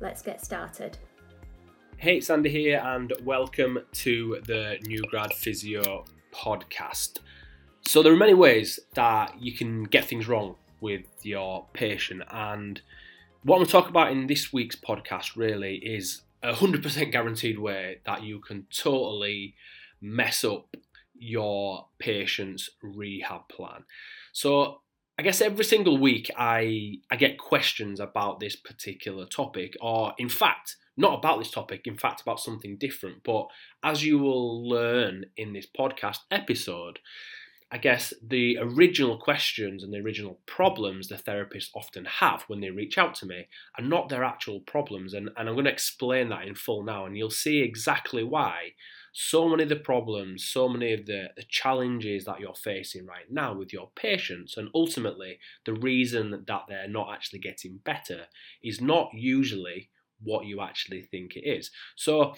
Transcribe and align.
let's 0.00 0.22
get 0.22 0.44
started. 0.44 0.98
Hey, 1.96 2.18
it's 2.18 2.28
Andy 2.28 2.50
here, 2.50 2.82
and 2.84 3.12
welcome 3.22 3.78
to 3.92 4.40
the 4.44 4.78
New 4.82 5.02
Grad 5.10 5.32
Physio 5.32 6.04
podcast. 6.32 7.18
So, 7.86 8.02
there 8.02 8.12
are 8.12 8.16
many 8.16 8.34
ways 8.34 8.78
that 8.94 9.40
you 9.40 9.52
can 9.52 9.84
get 9.84 10.04
things 10.04 10.28
wrong 10.28 10.56
with 10.80 11.06
your 11.22 11.66
patient, 11.72 12.22
and 12.30 12.80
what 13.42 13.56
I'm 13.56 13.60
going 13.60 13.66
to 13.66 13.72
talk 13.72 13.88
about 13.88 14.12
in 14.12 14.26
this 14.26 14.52
week's 14.52 14.76
podcast 14.76 15.36
really 15.36 15.76
is 15.76 16.22
a 16.42 16.52
100% 16.52 17.12
guaranteed 17.12 17.58
way 17.58 18.00
that 18.04 18.22
you 18.22 18.40
can 18.40 18.66
totally 18.70 19.54
mess 20.00 20.44
up 20.44 20.76
your 21.18 21.86
patient's 21.98 22.68
rehab 22.82 23.48
plan. 23.48 23.84
So, 24.32 24.82
I 25.18 25.22
guess 25.22 25.40
every 25.40 25.64
single 25.64 25.98
week 25.98 26.30
I 26.36 26.98
I 27.10 27.16
get 27.16 27.38
questions 27.38 28.00
about 28.00 28.38
this 28.40 28.56
particular 28.56 29.24
topic, 29.26 29.74
or 29.80 30.12
in 30.18 30.28
fact, 30.28 30.76
not 30.96 31.18
about 31.18 31.38
this 31.38 31.50
topic, 31.50 31.86
in 31.86 31.96
fact, 31.96 32.20
about 32.20 32.40
something 32.40 32.76
different. 32.76 33.22
But 33.24 33.48
as 33.82 34.04
you 34.04 34.18
will 34.18 34.68
learn 34.68 35.26
in 35.36 35.52
this 35.52 35.66
podcast 35.66 36.18
episode, 36.30 36.98
I 37.70 37.78
guess 37.78 38.14
the 38.22 38.58
original 38.60 39.18
questions 39.18 39.82
and 39.82 39.92
the 39.92 39.98
original 39.98 40.38
problems 40.46 41.08
the 41.08 41.16
therapists 41.16 41.70
often 41.74 42.04
have 42.04 42.44
when 42.46 42.60
they 42.60 42.70
reach 42.70 42.96
out 42.96 43.14
to 43.16 43.26
me 43.26 43.48
are 43.76 43.84
not 43.84 44.08
their 44.08 44.22
actual 44.22 44.60
problems. 44.60 45.14
And, 45.14 45.30
and 45.36 45.48
I'm 45.48 45.54
going 45.54 45.64
to 45.64 45.72
explain 45.72 46.28
that 46.28 46.46
in 46.46 46.54
full 46.54 46.84
now, 46.84 47.06
and 47.06 47.16
you'll 47.16 47.30
see 47.30 47.60
exactly 47.60 48.22
why 48.22 48.74
so 49.18 49.48
many 49.48 49.62
of 49.62 49.70
the 49.70 49.76
problems, 49.76 50.44
so 50.44 50.68
many 50.68 50.92
of 50.92 51.06
the, 51.06 51.30
the 51.36 51.44
challenges 51.48 52.26
that 52.26 52.38
you're 52.38 52.54
facing 52.54 53.06
right 53.06 53.24
now 53.30 53.54
with 53.54 53.72
your 53.72 53.88
patients, 53.96 54.58
and 54.58 54.68
ultimately 54.74 55.38
the 55.64 55.72
reason 55.72 56.44
that 56.46 56.64
they're 56.68 56.86
not 56.86 57.10
actually 57.14 57.38
getting 57.38 57.78
better 57.82 58.26
is 58.62 58.78
not 58.78 59.08
usually 59.14 59.88
what 60.22 60.44
you 60.44 60.60
actually 60.60 61.00
think 61.00 61.34
it 61.34 61.48
is. 61.48 61.70
So 61.94 62.34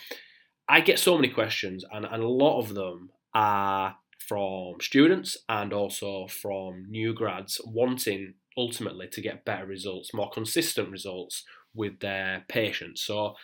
I 0.69 0.81
get 0.81 1.01
so 1.01 1.17
many 1.17 1.31
questions, 1.31 1.85
and, 1.91 2.05
and 2.05 2.23
a 2.23 2.29
lot 2.29 2.61
of 2.61 2.75
them 2.75 3.11
are 3.35 3.97
from 4.17 4.75
students 4.81 5.37
and 5.49 5.73
also 5.73 6.29
from 6.29 6.85
new 6.89 7.13
grads 7.13 7.61
wanting 7.65 8.35
ultimately 8.57 9.09
to 9.09 9.21
get 9.21 9.45
better 9.45 9.67
results, 9.67 10.15
more 10.15 10.31
consistent 10.31 10.91
results 10.91 11.43
with 11.75 11.99
their 11.99 12.45
patients. 12.49 13.03
So 13.03 13.35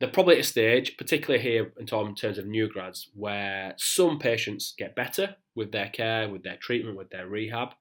they're 0.00 0.08
probably 0.08 0.36
at 0.36 0.40
a 0.40 0.44
stage, 0.44 0.96
particularly 0.96 1.42
here 1.42 1.72
in 1.78 1.86
terms 1.86 2.38
of 2.38 2.46
new 2.46 2.68
grads, 2.68 3.10
where 3.14 3.74
some 3.76 4.18
patients 4.18 4.74
get 4.76 4.96
better 4.96 5.36
with 5.54 5.72
their 5.72 5.90
care, 5.90 6.28
with 6.28 6.42
their 6.42 6.56
treatment, 6.56 6.96
with 6.96 7.10
their 7.10 7.28
rehab. 7.28 7.74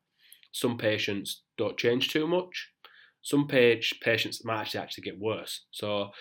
Some 0.52 0.78
patients 0.78 1.44
don't 1.58 1.78
change 1.78 2.10
too 2.10 2.28
much, 2.28 2.70
some 3.22 3.48
page, 3.48 4.00
patients 4.02 4.46
might 4.46 4.62
actually 4.62 4.80
actually 4.80 5.04
get 5.04 5.20
worse. 5.20 5.66
So 5.72 6.12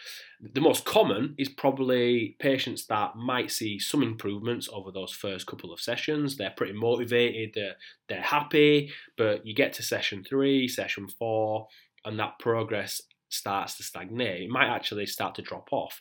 the 0.41 0.61
most 0.61 0.85
common 0.85 1.35
is 1.39 1.49
probably 1.49 2.37
patients 2.41 2.87
that 2.87 3.15
might 3.17 3.51
see 3.53 3.79
some 3.79 4.03
improvements 4.03 4.69
over 4.73 4.91
those 4.91 5.13
first 5.13 5.47
couple 5.47 5.73
of 5.73 5.81
sessions. 5.81 6.37
They're 6.37 6.55
pretty 6.57 6.73
motivated, 6.73 7.53
they're, 7.55 7.77
they're 8.09 8.23
happy, 8.23 8.93
but 9.17 9.47
you 9.47 9.55
get 9.55 9.73
to 9.75 9.83
session 9.83 10.25
three, 10.29 10.67
session 10.67 11.09
four, 11.09 11.69
and 12.05 12.19
that 12.19 12.39
progress 12.41 13.01
starts 13.29 13.77
to 13.77 13.83
stagnate. 13.83 14.43
It 14.43 14.51
might 14.51 14.69
actually 14.69 15.07
start 15.07 15.35
to 15.37 15.43
drop 15.43 15.69
off 15.73 16.01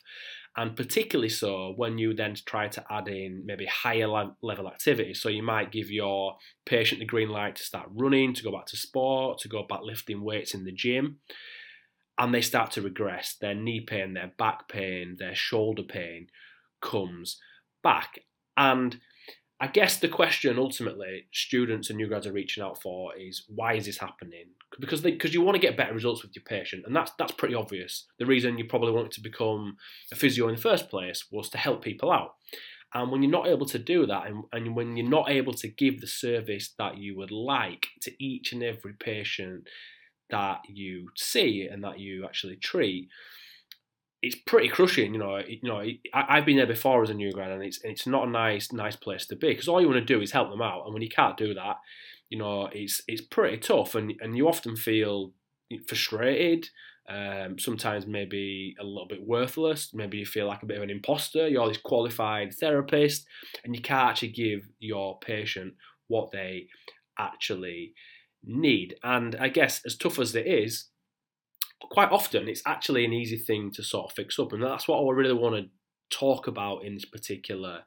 and 0.58 0.74
particularly 0.74 1.28
so 1.28 1.72
when 1.76 1.98
you 1.98 2.12
then 2.12 2.34
try 2.44 2.66
to 2.66 2.84
add 2.90 3.06
in 3.06 3.44
maybe 3.46 3.64
higher 3.66 4.08
level 4.08 4.66
activities. 4.66 5.22
So 5.22 5.28
you 5.28 5.42
might 5.42 5.70
give 5.70 5.88
your 5.88 6.36
patient 6.66 6.98
the 6.98 7.06
green 7.06 7.28
light 7.28 7.54
to 7.56 7.62
start 7.62 7.88
running, 7.94 8.34
to 8.34 8.42
go 8.42 8.50
back 8.50 8.66
to 8.66 8.76
sport, 8.76 9.38
to 9.38 9.48
go 9.48 9.62
back 9.62 9.82
lifting 9.82 10.20
weights 10.20 10.54
in 10.54 10.64
the 10.64 10.72
gym, 10.72 11.18
and 12.18 12.34
they 12.34 12.40
start 12.40 12.72
to 12.72 12.82
regress. 12.82 13.36
Their 13.40 13.54
knee 13.54 13.80
pain, 13.80 14.14
their 14.14 14.32
back 14.36 14.68
pain, 14.68 15.14
their 15.20 15.36
shoulder 15.36 15.84
pain 15.84 16.26
comes 16.82 17.38
back. 17.84 18.18
And 18.56 18.98
I 19.60 19.66
guess 19.66 19.98
the 19.98 20.08
question 20.08 20.56
ultimately 20.58 21.26
students 21.32 21.90
and 21.90 21.96
new 21.96 22.06
grads 22.06 22.28
are 22.28 22.32
reaching 22.32 22.62
out 22.62 22.80
for 22.80 23.16
is 23.16 23.44
why 23.48 23.74
is 23.74 23.86
this 23.86 23.98
happening? 23.98 24.46
Because 24.78 25.00
because 25.00 25.34
you 25.34 25.42
want 25.42 25.56
to 25.56 25.60
get 25.60 25.76
better 25.76 25.92
results 25.92 26.22
with 26.22 26.36
your 26.36 26.44
patient, 26.44 26.84
and 26.86 26.94
that's 26.94 27.10
that's 27.18 27.32
pretty 27.32 27.54
obvious. 27.54 28.06
The 28.18 28.26
reason 28.26 28.56
you 28.56 28.66
probably 28.66 28.92
wanted 28.92 29.12
to 29.12 29.20
become 29.20 29.76
a 30.12 30.14
physio 30.14 30.48
in 30.48 30.54
the 30.54 30.60
first 30.60 30.88
place 30.88 31.26
was 31.32 31.48
to 31.50 31.58
help 31.58 31.82
people 31.82 32.12
out. 32.12 32.34
And 32.94 33.10
when 33.10 33.22
you're 33.22 33.32
not 33.32 33.48
able 33.48 33.66
to 33.66 33.78
do 33.78 34.06
that, 34.06 34.28
and, 34.28 34.44
and 34.52 34.74
when 34.74 34.96
you're 34.96 35.08
not 35.08 35.28
able 35.28 35.52
to 35.54 35.68
give 35.68 36.00
the 36.00 36.06
service 36.06 36.74
that 36.78 36.96
you 36.96 37.16
would 37.16 37.30
like 37.30 37.88
to 38.02 38.24
each 38.24 38.52
and 38.52 38.62
every 38.62 38.94
patient 38.94 39.68
that 40.30 40.60
you 40.68 41.10
see 41.16 41.68
and 41.70 41.84
that 41.84 41.98
you 41.98 42.24
actually 42.24 42.56
treat, 42.56 43.08
it's 44.22 44.36
pretty 44.46 44.68
crushing, 44.68 45.12
you 45.14 45.20
know. 45.20 45.38
You 45.38 45.58
know, 45.62 45.82
I, 46.12 46.36
have 46.36 46.46
been 46.46 46.56
there 46.56 46.66
before 46.66 47.02
as 47.02 47.10
a 47.10 47.14
new 47.14 47.32
grad, 47.32 47.52
and 47.52 47.62
it's 47.62 47.80
it's 47.84 48.06
not 48.06 48.26
a 48.26 48.30
nice 48.30 48.72
nice 48.72 48.96
place 48.96 49.26
to 49.26 49.36
be 49.36 49.48
because 49.48 49.68
all 49.68 49.80
you 49.80 49.88
want 49.88 50.00
to 50.06 50.14
do 50.14 50.20
is 50.20 50.32
help 50.32 50.50
them 50.50 50.62
out, 50.62 50.84
and 50.84 50.92
when 50.92 51.02
you 51.02 51.08
can't 51.08 51.36
do 51.36 51.54
that, 51.54 51.76
you 52.28 52.38
know, 52.38 52.68
it's 52.72 53.02
it's 53.06 53.20
pretty 53.20 53.58
tough, 53.58 53.94
and 53.94 54.14
and 54.20 54.36
you 54.36 54.48
often 54.48 54.76
feel 54.76 55.32
frustrated. 55.86 56.68
Um, 57.08 57.58
sometimes 57.58 58.06
maybe 58.06 58.76
a 58.78 58.84
little 58.84 59.08
bit 59.08 59.26
worthless. 59.26 59.94
Maybe 59.94 60.18
you 60.18 60.26
feel 60.26 60.46
like 60.46 60.62
a 60.62 60.66
bit 60.66 60.76
of 60.76 60.82
an 60.82 60.90
imposter. 60.90 61.48
You're 61.48 61.68
this 61.68 61.78
qualified 61.78 62.52
therapist, 62.54 63.26
and 63.64 63.74
you 63.74 63.80
can't 63.80 64.10
actually 64.10 64.32
give 64.32 64.68
your 64.78 65.18
patient 65.20 65.74
what 66.08 66.32
they 66.32 66.66
actually 67.18 67.94
need. 68.44 68.96
And 69.02 69.36
I 69.36 69.48
guess 69.48 69.80
as 69.86 69.96
tough 69.96 70.18
as 70.18 70.34
it 70.34 70.46
is, 70.46 70.88
quite 71.80 72.10
often 72.10 72.48
it's 72.48 72.62
actually 72.66 73.04
an 73.04 73.12
easy 73.12 73.36
thing 73.36 73.70
to 73.72 73.82
sort 73.82 74.10
of 74.10 74.16
fix 74.16 74.38
up. 74.38 74.52
And 74.52 74.62
that's 74.62 74.88
what 74.88 74.98
I 74.98 75.10
really 75.12 75.32
want 75.32 75.56
to 75.56 76.16
talk 76.16 76.46
about 76.46 76.84
in 76.84 76.94
this 76.94 77.04
particular 77.04 77.82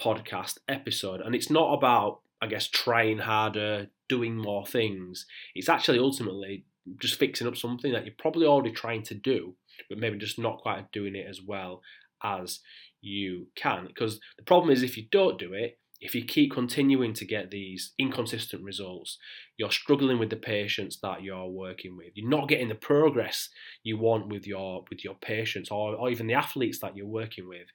podcast 0.00 0.58
episode. 0.68 1.20
And 1.20 1.34
it's 1.34 1.50
not 1.50 1.74
about, 1.74 2.20
I 2.40 2.46
guess, 2.46 2.68
trying 2.68 3.18
harder, 3.18 3.88
doing 4.08 4.36
more 4.36 4.66
things. 4.66 5.26
It's 5.54 5.68
actually 5.68 5.98
ultimately 5.98 6.64
just 7.00 7.18
fixing 7.18 7.46
up 7.46 7.56
something 7.56 7.92
that 7.92 8.04
you're 8.04 8.14
probably 8.18 8.46
already 8.46 8.72
trying 8.72 9.02
to 9.04 9.14
do, 9.14 9.54
but 9.88 9.98
maybe 9.98 10.18
just 10.18 10.38
not 10.38 10.58
quite 10.58 10.92
doing 10.92 11.16
it 11.16 11.26
as 11.28 11.40
well 11.40 11.82
as 12.22 12.60
you 13.00 13.46
can. 13.54 13.86
Because 13.86 14.20
the 14.36 14.44
problem 14.44 14.70
is, 14.70 14.82
if 14.82 14.96
you 14.96 15.04
don't 15.10 15.38
do 15.38 15.52
it, 15.52 15.78
if 16.00 16.14
you 16.14 16.24
keep 16.24 16.52
continuing 16.52 17.14
to 17.14 17.24
get 17.24 17.50
these 17.50 17.92
inconsistent 17.98 18.62
results, 18.62 19.18
you're 19.56 19.70
struggling 19.70 20.18
with 20.18 20.30
the 20.30 20.36
patients 20.36 20.98
that 21.02 21.22
you're 21.22 21.48
working 21.48 21.96
with. 21.96 22.08
You're 22.14 22.28
not 22.28 22.48
getting 22.48 22.68
the 22.68 22.74
progress 22.74 23.48
you 23.82 23.96
want 23.96 24.28
with 24.28 24.46
your 24.46 24.84
with 24.90 25.04
your 25.04 25.14
patients 25.14 25.70
or, 25.70 25.94
or 25.94 26.10
even 26.10 26.26
the 26.26 26.34
athletes 26.34 26.80
that 26.80 26.96
you're 26.96 27.06
working 27.06 27.48
with. 27.48 27.66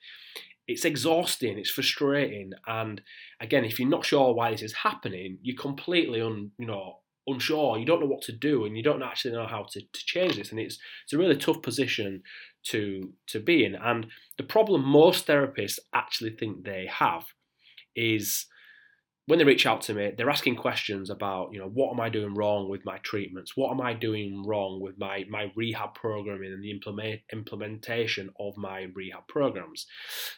It's 0.68 0.86
exhausting, 0.86 1.58
it's 1.58 1.72
frustrating, 1.72 2.52
and 2.68 3.02
again, 3.42 3.66
if 3.66 3.80
you're 3.80 3.90
not 3.90 4.06
sure 4.06 4.36
why 4.36 4.52
this 4.52 4.62
is 4.62 4.74
happening, 4.74 5.40
you're 5.42 5.58
completely 5.58 6.22
un, 6.22 6.52
you 6.60 6.68
know 6.68 7.00
unsure. 7.26 7.78
You 7.78 7.86
don't 7.86 8.00
know 8.02 8.08
what 8.08 8.22
to 8.24 8.32
do, 8.32 8.66
and 8.66 8.76
you 8.78 8.84
don't 8.84 9.04
actually 9.04 9.34
know 9.34 9.48
how 9.48 9.66
to, 9.72 9.82
to 9.82 10.06
change 10.06 10.36
this. 10.36 10.52
And 10.52 10.60
it's 10.60 10.78
it's 11.04 11.14
a 11.14 11.18
really 11.18 11.38
tough 11.38 11.62
position 11.62 12.24
to 12.66 13.14
to 13.28 13.40
be 13.40 13.66
in. 13.66 13.76
And 13.76 14.08
the 14.38 14.44
problem 14.44 14.86
most 14.86 15.26
therapists 15.26 15.80
actually 15.94 16.32
think 16.32 16.64
they 16.64 16.88
have 16.92 17.26
is 17.96 18.46
when 19.30 19.38
they 19.38 19.46
reach 19.46 19.68
out 19.68 19.82
to 19.82 19.94
me, 19.94 20.12
they're 20.18 20.30
asking 20.30 20.56
questions 20.56 21.12
about, 21.12 21.54
you 21.54 21.60
know, 21.60 21.70
what 21.70 21.94
am 21.94 22.00
I 22.00 22.10
doing 22.10 22.34
wrong 22.34 22.68
with 22.68 22.84
my 22.84 22.98
treatments? 23.04 23.56
What 23.56 23.70
am 23.70 23.80
I 23.80 23.94
doing 23.94 24.44
wrong 24.44 24.82
with 24.82 24.98
my, 24.98 25.24
my 25.30 25.52
rehab 25.56 25.94
programming 25.94 26.52
and 26.52 26.64
the 26.64 26.72
implement, 26.72 27.22
implementation 27.32 28.32
of 28.40 28.58
my 28.58 28.88
rehab 28.96 29.28
programs? 29.28 29.86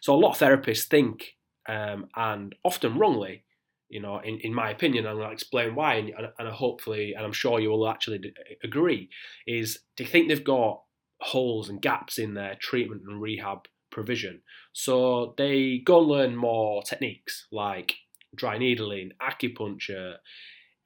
So 0.01 0.13
a 0.13 0.19
lot 0.19 0.31
of 0.31 0.39
therapists 0.39 0.87
think, 0.87 1.37
um, 1.69 2.07
and 2.17 2.53
often 2.65 2.97
wrongly, 2.97 3.45
you 3.87 4.01
know, 4.01 4.19
in, 4.19 4.39
in 4.39 4.53
my 4.53 4.71
opinion, 4.71 5.05
and 5.05 5.23
I'll 5.23 5.31
explain 5.31 5.73
why, 5.73 5.95
and, 5.95 6.11
and 6.37 6.49
hopefully, 6.49 7.13
and 7.13 7.25
I'm 7.25 7.31
sure 7.31 7.61
you 7.61 7.69
will 7.69 7.87
actually 7.87 8.33
agree, 8.61 9.09
is 9.47 9.79
they 9.97 10.03
think 10.03 10.27
they've 10.27 10.43
got 10.43 10.81
holes 11.21 11.69
and 11.69 11.81
gaps 11.81 12.17
in 12.17 12.33
their 12.33 12.55
treatment 12.59 13.03
and 13.07 13.21
rehab 13.21 13.67
provision. 13.91 14.41
So 14.73 15.33
they 15.37 15.81
go 15.83 15.99
and 15.99 16.07
learn 16.07 16.35
more 16.35 16.83
techniques 16.83 17.47
like 17.51 17.95
dry 18.33 18.57
needling, 18.57 19.11
acupuncture, 19.21 20.15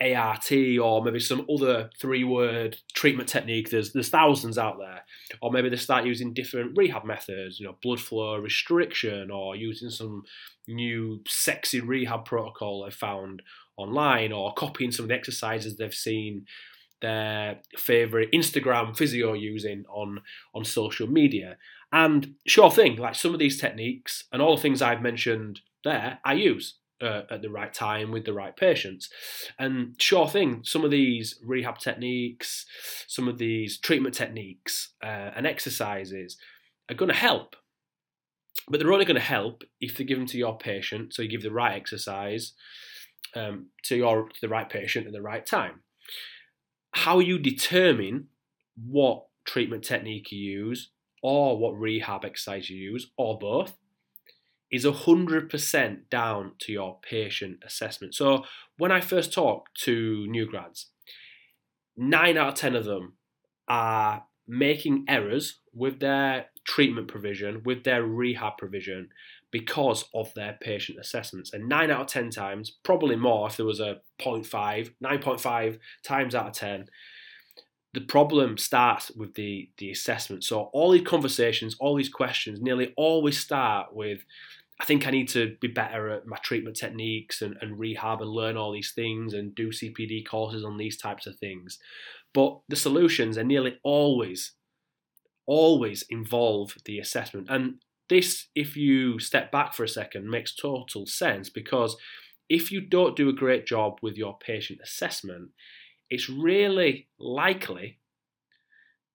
ART, 0.02 0.52
or 0.52 1.04
maybe 1.04 1.20
some 1.20 1.46
other 1.50 1.90
three 2.00 2.24
word 2.24 2.78
treatment 2.94 3.30
technique. 3.30 3.70
There's, 3.70 3.94
there's 3.94 4.10
thousands 4.10 4.58
out 4.58 4.78
there. 4.78 5.06
Or 5.42 5.52
maybe 5.52 5.70
they 5.70 5.78
start 5.78 6.06
using 6.06 6.34
different 6.34 6.74
rehab 6.76 7.06
methods, 7.06 7.60
you 7.60 7.66
know, 7.66 7.78
blood 7.82 8.02
flow 8.02 8.36
restriction, 8.36 9.32
or 9.32 9.56
using 9.56 9.90
some 9.90 10.24
new 10.68 11.22
sexy 11.28 11.80
rehab 11.80 12.26
protocol 12.26 12.84
they 12.84 12.92
found 12.92 13.42
online, 13.78 14.34
or 14.34 14.54
copying 14.54 14.92
some 14.92 15.06
of 15.06 15.10
the 15.10 15.16
exercises 15.16 15.78
they've 15.78 15.94
seen 15.94 16.46
their 17.02 17.60
favorite 17.78 18.32
Instagram 18.32 18.98
physio 18.98 19.34
using 19.34 19.86
on 19.90 20.22
on 20.54 20.66
social 20.66 21.08
media. 21.08 21.58
And 21.92 22.36
sure 22.46 22.72
thing, 22.72 22.98
like 22.98 23.16
some 23.16 23.34
of 23.34 23.40
these 23.40 23.60
techniques 23.60 24.26
and 24.32 24.42
all 24.42 24.56
the 24.56 24.62
things 24.62 24.82
I've 24.82 25.02
mentioned 25.02 25.62
there, 25.84 26.20
I 26.26 26.34
use 26.34 26.76
uh, 27.02 27.22
at 27.30 27.42
the 27.42 27.50
right 27.50 27.74
time 27.74 28.12
with 28.12 28.26
the 28.26 28.34
right 28.34 28.56
patients. 28.56 29.10
And 29.58 29.96
sure 30.00 30.28
thing, 30.28 30.62
some 30.64 30.84
of 30.84 30.92
these 30.92 31.40
rehab 31.44 31.78
techniques, 31.78 32.66
some 33.08 33.28
of 33.28 33.38
these 33.38 33.78
treatment 33.78 34.16
techniques 34.16 34.94
uh, 35.04 35.32
and 35.36 35.46
exercises 35.46 36.38
are 36.90 36.96
going 36.96 37.12
to 37.12 37.16
help. 37.16 37.56
But 38.68 38.80
they're 38.80 38.94
only 38.94 39.06
going 39.06 39.16
to 39.16 39.22
help 39.22 39.64
if 39.80 39.96
they're 39.96 40.06
given 40.06 40.26
to 40.28 40.38
your 40.38 40.58
patient. 40.58 41.14
So 41.14 41.22
you 41.22 41.30
give 41.30 41.44
the 41.44 41.52
right 41.52 41.76
exercise 41.76 42.54
um, 43.36 43.68
to 43.84 43.96
your 43.96 44.30
to 44.30 44.42
the 44.42 44.50
right 44.50 44.70
patient 44.70 45.08
at 45.08 45.14
the 45.14 45.22
right 45.22 45.46
time 45.46 45.82
how 46.96 47.20
you 47.20 47.38
determine 47.38 48.28
what 48.88 49.26
treatment 49.44 49.84
technique 49.84 50.32
you 50.32 50.40
use 50.40 50.92
or 51.28 51.58
what 51.58 51.72
rehab 51.72 52.24
exercise 52.24 52.70
you 52.70 52.78
use 52.78 53.10
or 53.18 53.36
both 53.40 53.76
is 54.72 54.86
100% 54.86 56.10
down 56.12 56.52
to 56.60 56.72
your 56.72 57.00
patient 57.02 57.58
assessment. 57.66 58.14
So 58.14 58.44
when 58.78 58.92
I 58.92 59.02
first 59.02 59.34
talk 59.34 59.74
to 59.86 60.28
new 60.28 60.46
grads, 60.46 60.92
9 61.98 62.38
out 62.38 62.50
of 62.50 62.54
10 62.54 62.76
of 62.76 62.86
them 62.86 63.14
are 63.68 64.26
making 64.48 65.06
errors 65.08 65.62
with 65.74 66.00
their 66.00 66.46
treatment 66.64 67.08
provision, 67.08 67.64
with 67.66 67.86
their 67.86 68.04
rehab 68.04 68.60
provision, 68.60 69.10
because 69.50 70.06
of 70.14 70.32
their 70.36 70.60
patient 70.62 71.00
assessments. 71.02 71.52
And 71.52 71.68
9 71.68 71.90
out 71.90 72.02
of 72.02 72.08
10 72.08 72.30
times, 72.30 72.78
probably 72.84 73.16
more 73.16 73.48
if 73.48 73.58
there 73.58 73.66
was 73.66 73.80
a 73.80 74.02
0.5, 74.22 74.92
9.5 75.04 75.80
times 76.04 76.36
out 76.36 76.48
of 76.50 76.54
10, 76.54 76.86
the 77.96 78.02
problem 78.02 78.58
starts 78.58 79.10
with 79.12 79.36
the, 79.36 79.70
the 79.78 79.90
assessment. 79.90 80.44
So 80.44 80.64
all 80.74 80.92
these 80.92 81.08
conversations, 81.08 81.78
all 81.80 81.96
these 81.96 82.10
questions 82.10 82.60
nearly 82.62 82.94
always 82.98 83.40
start 83.40 83.96
with, 83.96 84.26
I 84.82 84.86
think 84.86 85.08
I 85.08 85.12
need 85.12 85.30
to 85.30 85.56
be 85.62 85.70
better 85.70 86.10
at 86.10 86.28
my 86.28 86.36
treatment 86.44 86.76
techniques 86.76 87.42
and, 87.42 87.56
and 87.62 87.80
rehab 87.80 88.22
and 88.22 88.30
learn 88.30 88.58
all 88.58 88.74
these 88.74 88.92
things 88.92 89.34
and 89.34 89.56
do 89.56 89.70
CPD 89.70 90.28
courses 90.28 90.66
on 90.66 90.76
these 90.76 90.98
types 90.98 91.26
of 91.26 91.38
things. 91.38 91.80
But 92.34 92.60
the 92.68 92.76
solutions 92.76 93.38
are 93.38 93.46
nearly 93.46 93.78
always, 93.82 94.52
always 95.46 96.04
involve 96.10 96.76
the 96.84 97.00
assessment. 97.00 97.48
And 97.50 97.76
this, 98.10 98.48
if 98.56 98.76
you 98.76 99.20
step 99.20 99.54
back 99.54 99.74
for 99.74 99.86
a 99.86 99.90
second, 99.90 100.30
makes 100.30 100.54
total 100.54 101.06
sense 101.06 101.50
because 101.50 101.96
if 102.50 102.74
you 102.74 102.82
don't 102.82 103.16
do 103.16 103.30
a 103.30 103.34
great 103.34 103.66
job 103.66 104.00
with 104.02 104.18
your 104.18 104.38
patient 104.38 104.80
assessment, 104.84 105.52
it's 106.10 106.30
really 106.30 107.08
likely 107.20 108.00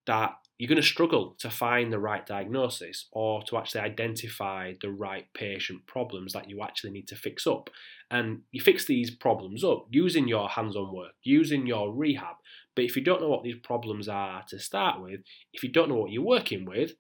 that 0.07 0.33
you're 0.59 0.69
going 0.69 0.77
to 0.77 0.87
struggle 0.87 1.35
to 1.39 1.49
find 1.49 1.91
the 1.91 1.99
right 1.99 2.27
diagnosis 2.27 3.07
or 3.13 3.43
to 3.45 3.57
actually 3.57 3.81
identify 3.81 4.75
the 4.83 4.91
right 4.91 5.27
patient 5.33 5.87
problems 5.87 6.35
that 6.35 6.51
you 6.51 6.63
actually 6.63 6.91
need 6.91 7.09
to 7.09 7.17
fix 7.17 7.47
up. 7.47 7.71
And 8.11 8.41
you 8.51 8.61
fix 8.61 8.85
these 8.85 9.11
problems 9.11 9.65
up 9.65 9.87
using 9.89 10.29
your 10.29 10.51
hands 10.51 10.77
on 10.77 10.95
work, 10.95 11.13
using 11.23 11.67
your 11.67 11.95
rehab. 11.95 12.37
But 12.77 12.85
if 12.85 12.95
you 12.95 13.03
don't 13.03 13.23
know 13.23 13.31
what 13.31 13.43
these 13.43 13.59
problems 13.63 14.07
are 14.07 14.45
to 14.49 14.59
start 14.59 15.01
with, 15.01 15.21
if 15.55 15.63
you 15.63 15.73
don't 15.73 15.89
know 15.89 15.95
what 15.95 16.11
you're 16.11 16.23
working 16.23 16.67
with, 16.67 16.93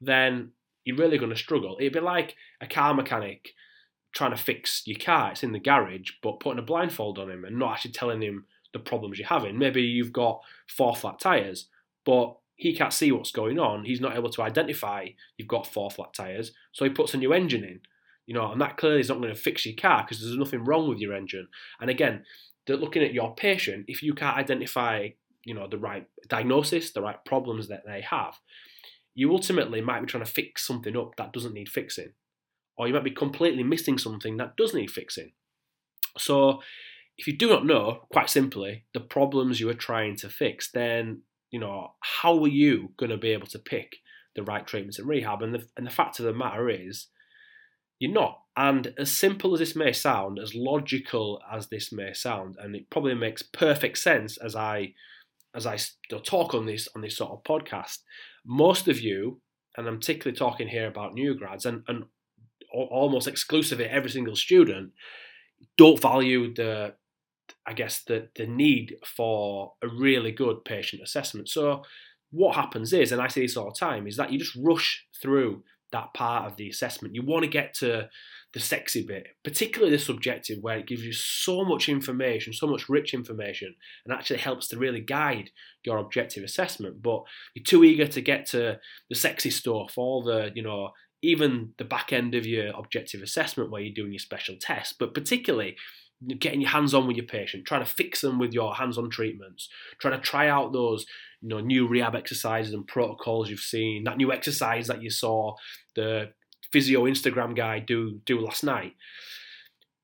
then 0.00 0.52
you're 0.84 0.96
really 0.96 1.18
going 1.18 1.32
to 1.32 1.36
struggle. 1.36 1.76
It'd 1.78 1.92
be 1.92 2.00
like 2.00 2.36
a 2.62 2.66
car 2.66 2.94
mechanic 2.94 3.50
trying 4.14 4.30
to 4.30 4.42
fix 4.42 4.82
your 4.86 4.98
car. 4.98 5.32
It's 5.32 5.42
in 5.42 5.52
the 5.52 5.60
garage, 5.60 6.12
but 6.22 6.40
putting 6.40 6.58
a 6.58 6.62
blindfold 6.62 7.18
on 7.18 7.30
him 7.30 7.44
and 7.44 7.58
not 7.58 7.74
actually 7.74 7.92
telling 7.92 8.22
him 8.22 8.46
the 8.72 8.78
problems 8.78 9.18
you're 9.18 9.28
having. 9.28 9.58
Maybe 9.58 9.82
you've 9.82 10.12
got 10.12 10.40
four 10.68 10.94
flat 10.94 11.18
tyres, 11.18 11.68
but 12.04 12.36
he 12.56 12.74
can't 12.74 12.92
see 12.92 13.12
what's 13.12 13.30
going 13.30 13.58
on. 13.58 13.84
He's 13.84 14.00
not 14.00 14.16
able 14.16 14.30
to 14.30 14.42
identify 14.42 15.08
you've 15.36 15.48
got 15.48 15.66
four 15.66 15.90
flat 15.90 16.12
tyres, 16.12 16.52
so 16.72 16.84
he 16.84 16.90
puts 16.90 17.14
a 17.14 17.18
new 17.18 17.32
engine 17.32 17.64
in. 17.64 17.80
You 18.26 18.34
know, 18.34 18.52
and 18.52 18.60
that 18.60 18.76
clearly 18.76 19.00
is 19.00 19.08
not 19.08 19.20
going 19.22 19.34
to 19.34 19.40
fix 19.40 19.64
your 19.64 19.74
car 19.74 20.02
because 20.02 20.20
there's 20.20 20.36
nothing 20.36 20.64
wrong 20.64 20.86
with 20.86 20.98
your 20.98 21.14
engine. 21.14 21.48
And 21.80 21.88
again, 21.88 22.24
looking 22.68 23.02
at 23.02 23.14
your 23.14 23.34
patient, 23.34 23.86
if 23.88 24.02
you 24.02 24.12
can't 24.12 24.36
identify, 24.36 25.08
you 25.44 25.54
know, 25.54 25.66
the 25.66 25.78
right 25.78 26.06
diagnosis, 26.28 26.92
the 26.92 27.00
right 27.00 27.24
problems 27.24 27.68
that 27.68 27.84
they 27.86 28.02
have, 28.02 28.38
you 29.14 29.32
ultimately 29.32 29.80
might 29.80 30.00
be 30.00 30.06
trying 30.06 30.24
to 30.24 30.30
fix 30.30 30.66
something 30.66 30.96
up 30.96 31.16
that 31.16 31.32
doesn't 31.32 31.54
need 31.54 31.68
fixing, 31.68 32.12
or 32.76 32.86
you 32.86 32.92
might 32.92 33.04
be 33.04 33.10
completely 33.10 33.62
missing 33.62 33.96
something 33.98 34.36
that 34.36 34.56
does 34.56 34.74
need 34.74 34.90
fixing. 34.90 35.32
So, 36.18 36.60
if 37.18 37.26
you 37.26 37.36
do 37.36 37.48
not 37.48 37.66
know, 37.66 38.06
quite 38.12 38.30
simply, 38.30 38.84
the 38.94 39.00
problems 39.00 39.58
you 39.58 39.68
are 39.68 39.74
trying 39.74 40.16
to 40.16 40.28
fix, 40.28 40.70
then 40.70 41.22
you 41.50 41.58
know 41.58 41.92
how 42.00 42.40
are 42.42 42.48
you 42.48 42.92
going 42.96 43.10
to 43.10 43.16
be 43.16 43.30
able 43.30 43.48
to 43.48 43.58
pick 43.58 43.96
the 44.36 44.42
right 44.42 44.66
treatments 44.66 44.98
and 44.98 45.08
rehab? 45.08 45.42
And 45.42 45.54
the 45.54 45.66
and 45.76 45.86
the 45.86 45.90
fact 45.90 46.18
of 46.18 46.24
the 46.24 46.32
matter 46.32 46.70
is, 46.70 47.08
you're 47.98 48.12
not. 48.12 48.40
And 48.56 48.94
as 48.98 49.10
simple 49.10 49.52
as 49.54 49.60
this 49.60 49.76
may 49.76 49.92
sound, 49.92 50.38
as 50.38 50.54
logical 50.54 51.40
as 51.52 51.68
this 51.68 51.92
may 51.92 52.12
sound, 52.12 52.56
and 52.58 52.74
it 52.76 52.90
probably 52.90 53.14
makes 53.14 53.42
perfect 53.42 53.98
sense 53.98 54.36
as 54.36 54.54
I 54.54 54.94
as 55.54 55.66
I 55.66 55.78
talk 56.24 56.54
on 56.54 56.66
this 56.66 56.88
on 56.94 57.02
this 57.02 57.16
sort 57.16 57.32
of 57.32 57.42
podcast, 57.42 57.98
most 58.46 58.86
of 58.86 59.00
you, 59.00 59.40
and 59.76 59.88
I'm 59.88 59.98
particularly 59.98 60.36
talking 60.36 60.68
here 60.68 60.86
about 60.86 61.14
new 61.14 61.34
grads 61.34 61.66
and, 61.66 61.82
and 61.88 62.04
almost 62.72 63.26
exclusively 63.26 63.86
every 63.86 64.10
single 64.10 64.36
student, 64.36 64.92
don't 65.76 66.00
value 66.00 66.52
the, 66.54 66.94
I 67.66 67.72
guess, 67.72 68.02
the, 68.02 68.28
the 68.36 68.46
need 68.46 68.96
for 69.04 69.74
a 69.82 69.88
really 69.88 70.32
good 70.32 70.64
patient 70.64 71.02
assessment. 71.02 71.48
So 71.48 71.82
what 72.30 72.56
happens 72.56 72.92
is, 72.92 73.12
and 73.12 73.20
I 73.20 73.28
say 73.28 73.42
this 73.42 73.56
all 73.56 73.72
the 73.72 73.78
time, 73.78 74.06
is 74.06 74.16
that 74.16 74.32
you 74.32 74.38
just 74.38 74.56
rush 74.56 75.06
through 75.20 75.62
that 75.92 76.12
part 76.12 76.46
of 76.46 76.56
the 76.56 76.68
assessment. 76.68 77.14
You 77.14 77.24
want 77.24 77.44
to 77.44 77.50
get 77.50 77.72
to 77.74 78.08
the 78.54 78.60
sexy 78.60 79.04
bit, 79.06 79.26
particularly 79.44 79.94
the 79.94 80.02
subjective, 80.02 80.58
where 80.60 80.78
it 80.78 80.86
gives 80.86 81.02
you 81.02 81.12
so 81.12 81.64
much 81.64 81.88
information, 81.88 82.52
so 82.52 82.66
much 82.66 82.88
rich 82.88 83.14
information, 83.14 83.74
and 84.04 84.12
actually 84.12 84.38
helps 84.38 84.68
to 84.68 84.78
really 84.78 85.00
guide 85.00 85.50
your 85.84 85.98
objective 85.98 86.44
assessment. 86.44 87.02
But 87.02 87.22
you're 87.54 87.64
too 87.64 87.84
eager 87.84 88.06
to 88.06 88.20
get 88.20 88.46
to 88.48 88.78
the 89.08 89.14
sexy 89.14 89.50
stuff, 89.50 89.94
all 89.96 90.22
the, 90.22 90.50
you 90.54 90.62
know, 90.62 90.90
even 91.22 91.72
the 91.78 91.84
back 91.84 92.12
end 92.12 92.34
of 92.34 92.46
your 92.46 92.70
objective 92.78 93.22
assessment 93.22 93.70
where 93.70 93.80
you're 93.80 93.94
doing 93.94 94.12
your 94.12 94.18
special 94.18 94.56
tests, 94.60 94.94
but 94.98 95.14
particularly 95.14 95.76
getting 96.38 96.60
your 96.60 96.70
hands 96.70 96.94
on 96.94 97.06
with 97.06 97.16
your 97.16 97.26
patient, 97.26 97.64
trying 97.64 97.84
to 97.84 97.90
fix 97.90 98.20
them 98.20 98.38
with 98.38 98.52
your 98.52 98.74
hands 98.74 98.98
on 98.98 99.10
treatments, 99.10 99.68
trying 100.00 100.18
to 100.18 100.24
try 100.24 100.48
out 100.48 100.72
those 100.72 101.06
you 101.40 101.48
know 101.48 101.60
new 101.60 101.86
rehab 101.86 102.14
exercises 102.14 102.74
and 102.74 102.86
protocols 102.86 103.48
you've 103.48 103.60
seen, 103.60 104.04
that 104.04 104.16
new 104.16 104.32
exercise 104.32 104.86
that 104.88 105.02
you 105.02 105.10
saw 105.10 105.54
the 105.94 106.32
physio 106.72 107.04
Instagram 107.04 107.56
guy 107.56 107.78
do 107.78 108.20
do 108.24 108.40
last 108.40 108.64
night. 108.64 108.94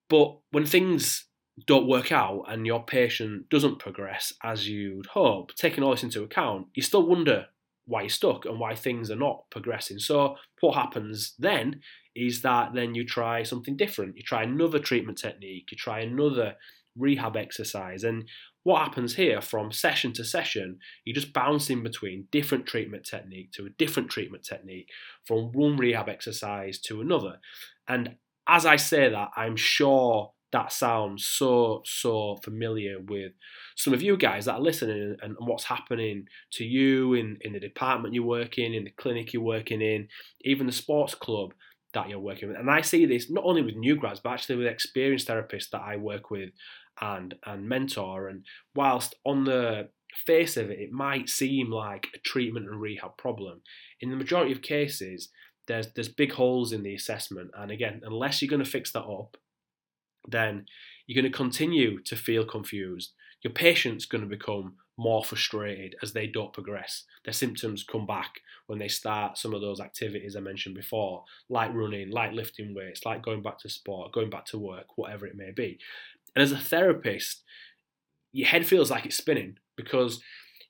But 0.09 0.39
when 0.51 0.67
things 0.67 1.27
don't 1.67 1.89
work 1.89 2.13
out 2.13 2.45
and 2.49 2.67
your 2.67 2.85
patient 2.85 3.49
doesn't 3.49 3.79
progress 3.79 4.33
as 4.43 4.69
you'd 4.69 5.07
hope, 5.07 5.55
taking 5.55 5.85
all 5.85 5.93
this 5.93 6.03
into 6.03 6.23
account, 6.23 6.67
you 6.75 6.83
still 6.83 7.07
wonder 7.07 7.47
why 7.87 8.03
you're 8.03 8.09
stuck 8.09 8.45
and 8.45 8.59
why 8.59 8.75
things 8.75 9.11
are 9.11 9.17
not 9.17 9.45
progressing. 9.51 9.99
So 9.99 10.37
what 10.61 10.75
happens 10.75 11.35
then 11.39 11.81
is 12.15 12.43
that 12.43 12.75
then 12.75 12.95
you 12.95 13.05
try 13.05 13.43
something 13.43 13.77
different. 13.77 14.17
You 14.17 14.23
try 14.23 14.43
another 14.43 14.79
treatment 14.79 15.19
technique, 15.19 15.69
you 15.71 15.77
try 15.77 16.01
another 16.01 16.55
rehab 16.97 17.37
exercise. 17.37 18.05
And 18.05 18.29
what 18.63 18.81
happens 18.83 19.17
here 19.17 19.41
from 19.41 19.73
session 19.73 20.13
to 20.15 20.25
session, 20.25 20.79
you're 21.05 21.15
just 21.15 21.33
bounce 21.33 21.71
in 21.71 21.83
between 21.83 22.29
different 22.31 22.67
treatment 22.67 23.05
technique 23.05 23.53
to 23.53 23.67
a 23.67 23.71
different 23.71 24.11
treatment 24.11 24.45
technique 24.45 24.89
from 25.27 25.53
one 25.53 25.77
rehab 25.77 26.09
exercise 26.09 26.79
to 26.81 27.01
another. 27.01 27.39
And 27.89 28.17
as 28.49 28.65
I 28.65 28.77
say 28.77 29.11
that, 29.11 29.31
I'm 29.37 29.57
sure 29.57 30.33
that 30.55 30.73
sounds 30.73 31.27
so 31.27 31.83
so 31.85 32.37
familiar 32.45 32.99
with 33.01 33.33
some 33.75 33.93
of 33.93 34.03
you 34.03 34.17
guys 34.17 34.45
that 34.45 34.55
are 34.55 34.61
listening 34.61 35.17
and, 35.21 35.35
what's 35.41 35.65
happening 35.65 36.27
to 36.53 36.65
you 36.65 37.15
in, 37.15 37.37
in 37.41 37.55
the 37.55 37.59
department 37.59 38.15
you're 38.15 38.23
working 38.23 38.73
in 38.73 38.85
the 38.85 38.91
clinic 38.91 39.33
you're 39.33 39.43
working 39.43 39.83
in 39.83 40.07
even 40.43 40.67
the 40.67 40.73
sports 40.73 41.13
club 41.13 41.53
that 41.95 42.09
you're 42.09 42.19
working 42.21 42.49
with. 42.49 42.59
And 42.59 42.71
i 42.71 42.81
see 42.81 43.07
this 43.07 43.31
not 43.31 43.45
only 43.45 43.63
with 43.63 43.77
new 43.77 43.97
grads 43.97 44.21
but 44.21 44.31
actually 44.31 44.57
with 44.57 44.67
experienced 44.67 45.29
therapists 45.29 45.71
that 45.71 45.83
i 45.83 45.97
work 45.97 46.31
with 46.31 46.51
and 47.01 47.35
and 47.47 47.69
mentor. 47.69 48.29
And 48.29 48.45
whilst 48.75 49.15
on 49.25 49.45
the 49.45 49.89
face 50.27 50.57
of 50.57 50.71
it 50.71 50.79
it 50.79 50.93
might 50.93 51.29
seem 51.29 51.71
like 51.71 52.07
a 52.15 52.19
treatment 52.19 52.67
and 52.69 52.81
rehab 52.81 53.17
problem 53.17 53.61
in 54.01 54.11
the 54.11 54.17
majority 54.17 54.53
of 54.53 54.63
cases 54.63 55.31
there's 55.67 55.89
there's 55.95 56.09
big 56.09 56.33
holes 56.33 56.73
in 56.73 56.83
the 56.83 56.95
assessment. 56.95 57.51
And 57.57 57.71
again 57.71 58.01
unless 58.05 58.41
you're 58.41 58.51
going 58.51 58.65
to 58.65 58.71
fix 58.71 58.93
that 58.93 59.05
up 59.05 59.37
then 60.29 60.67
you're 61.07 61.21
going 61.21 61.31
to 61.31 61.37
continue 61.37 62.01
to 62.03 62.17
feel 62.17 62.45
confused. 62.45 63.13
Your 63.45 63.53
patient's 63.53 64.07
going 64.07 64.23
to 64.25 64.29
become 64.29 64.75
more 64.97 65.25
frustrated 65.25 65.97
as 66.03 66.13
they 66.13 66.27
don't 66.27 66.53
progress. 66.53 67.05
Their 67.25 67.35
symptoms 67.35 67.85
come 67.85 68.07
back 68.07 68.41
when 68.67 68.79
they 68.79 68.89
start 68.89 69.39
some 69.39 69.55
of 69.55 69.61
those 69.61 69.81
activities 69.81 70.35
I 70.35 70.41
mentioned 70.41 70.75
before, 70.75 71.25
like 71.49 71.73
running, 71.75 72.11
like 72.11 72.33
lifting 72.33 72.75
weights, 72.75 73.05
like 73.05 73.23
going 73.23 73.43
back 73.43 73.59
to 73.61 73.69
sport, 73.69 74.13
going 74.13 74.31
back 74.31 74.47
to 74.47 74.59
work, 74.59 74.87
whatever 74.97 75.27
it 75.27 75.37
may 75.37 75.51
be. 75.51 75.79
And 76.35 76.43
as 76.43 76.53
a 76.53 76.59
therapist, 76.59 77.43
your 78.33 78.49
head 78.49 78.67
feels 78.67 78.91
like 78.91 79.05
it's 79.05 79.17
spinning 79.17 79.59
because 79.77 80.21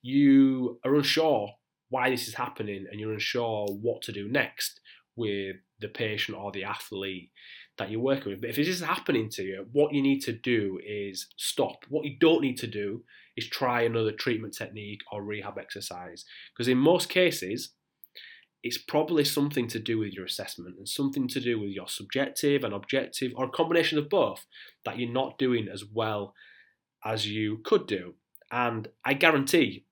you 0.03 0.81
are 0.85 0.95
unsure 0.95 1.51
why 1.91 2.11
this 2.11 2.27
is 2.27 2.35
happening 2.35 2.87
and 2.91 2.99
you're 2.99 3.13
unsure 3.13 3.67
what 3.69 4.03
to 4.03 4.13
do 4.13 4.29
next 4.29 4.81
with 5.17 5.57
the 5.81 5.89
patient 5.89 6.37
or 6.37 6.51
the 6.51 6.65
athlete 6.65 7.31
that 7.79 7.91
you're 7.91 8.01
working 8.01 8.33
with. 8.33 8.41
But 8.41 8.51
if 8.51 8.57
this 8.57 8.69
is 8.69 8.81
happening 8.81 9.29
to 9.31 9.43
you, 9.43 9.67
what 9.73 9.93
you 9.93 10.03
need 10.03 10.21
to 10.21 10.33
do 10.33 10.79
is 10.87 11.27
stop. 11.37 11.85
What 11.89 12.05
you 12.05 12.17
don't 12.19 12.43
need 12.43 12.57
to 12.59 12.67
do 12.67 13.03
is 13.37 13.49
try 13.49 13.83
another 13.83 14.13
treatment 14.13 14.55
technique 14.57 15.01
or 15.11 15.25
rehab 15.25 15.59
exercise. 15.59 16.25
Because 16.53 16.69
in 16.69 16.79
most 16.79 17.09
cases, 17.09 17.71
it's 18.63 18.79
probably 18.79 19.25
something 19.25 19.67
to 19.69 19.79
do 19.79 19.99
with 19.99 20.13
your 20.13 20.25
assessment 20.25 20.77
and 20.79 20.89
something 20.89 21.29
to 21.29 21.41
do 21.41 21.59
with 21.61 21.71
your 21.71 21.89
subjective 21.89 22.65
and 22.65 22.73
objective, 22.73 23.33
or 23.37 23.47
a 23.47 23.51
combination 23.51 23.99
of 23.99 24.09
both, 24.09 24.47
that 24.85 24.99
you're 24.99 25.13
not 25.13 25.37
doing 25.37 25.69
as 25.71 25.85
well 25.85 26.35
as 27.05 27.29
you 27.29 27.59
could 27.65 27.87
do. 27.87 28.15
And 28.51 28.89
I 29.05 29.15
guarantee 29.15 29.85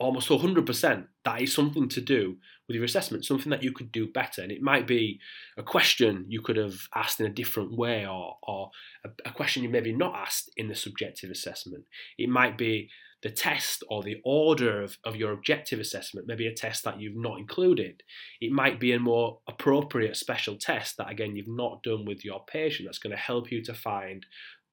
almost 0.00 0.28
100% 0.28 1.06
that 1.24 1.40
is 1.42 1.54
something 1.54 1.88
to 1.88 2.00
do 2.00 2.36
with 2.66 2.74
your 2.74 2.84
assessment, 2.84 3.24
something 3.24 3.50
that 3.50 3.62
you 3.62 3.72
could 3.72 3.90
do 3.90 4.06
better. 4.06 4.42
And 4.42 4.52
it 4.52 4.62
might 4.62 4.86
be 4.86 5.20
a 5.56 5.62
question 5.62 6.26
you 6.28 6.40
could 6.40 6.56
have 6.56 6.88
asked 6.94 7.20
in 7.20 7.26
a 7.26 7.30
different 7.30 7.76
way, 7.76 8.06
or, 8.06 8.36
or 8.42 8.70
a, 9.04 9.10
a 9.28 9.32
question 9.32 9.62
you 9.62 9.68
maybe 9.68 9.94
not 9.94 10.14
asked 10.14 10.50
in 10.56 10.68
the 10.68 10.74
subjective 10.74 11.30
assessment. 11.30 11.84
It 12.18 12.28
might 12.28 12.56
be 12.58 12.90
the 13.22 13.30
test 13.30 13.82
or 13.90 14.02
the 14.02 14.20
order 14.24 14.82
of, 14.82 14.96
of 15.04 15.16
your 15.16 15.32
objective 15.32 15.80
assessment, 15.80 16.28
maybe 16.28 16.46
a 16.46 16.54
test 16.54 16.84
that 16.84 17.00
you've 17.00 17.16
not 17.16 17.38
included. 17.38 18.02
It 18.40 18.52
might 18.52 18.78
be 18.78 18.92
a 18.92 19.00
more 19.00 19.40
appropriate 19.48 20.16
special 20.16 20.56
test 20.56 20.96
that, 20.98 21.10
again, 21.10 21.34
you've 21.34 21.48
not 21.48 21.82
done 21.82 22.04
with 22.04 22.24
your 22.24 22.44
patient 22.46 22.86
that's 22.86 23.00
going 23.00 23.16
to 23.16 23.22
help 23.22 23.50
you 23.50 23.62
to 23.64 23.74
find 23.74 24.24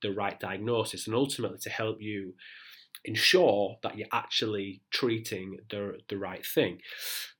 the 0.01 0.11
right 0.11 0.39
diagnosis 0.39 1.07
and 1.07 1.15
ultimately 1.15 1.57
to 1.59 1.69
help 1.69 2.01
you 2.01 2.33
ensure 3.03 3.77
that 3.83 3.97
you're 3.97 4.07
actually 4.11 4.81
treating 4.91 5.57
the, 5.69 5.97
the 6.09 6.17
right 6.17 6.45
thing. 6.45 6.79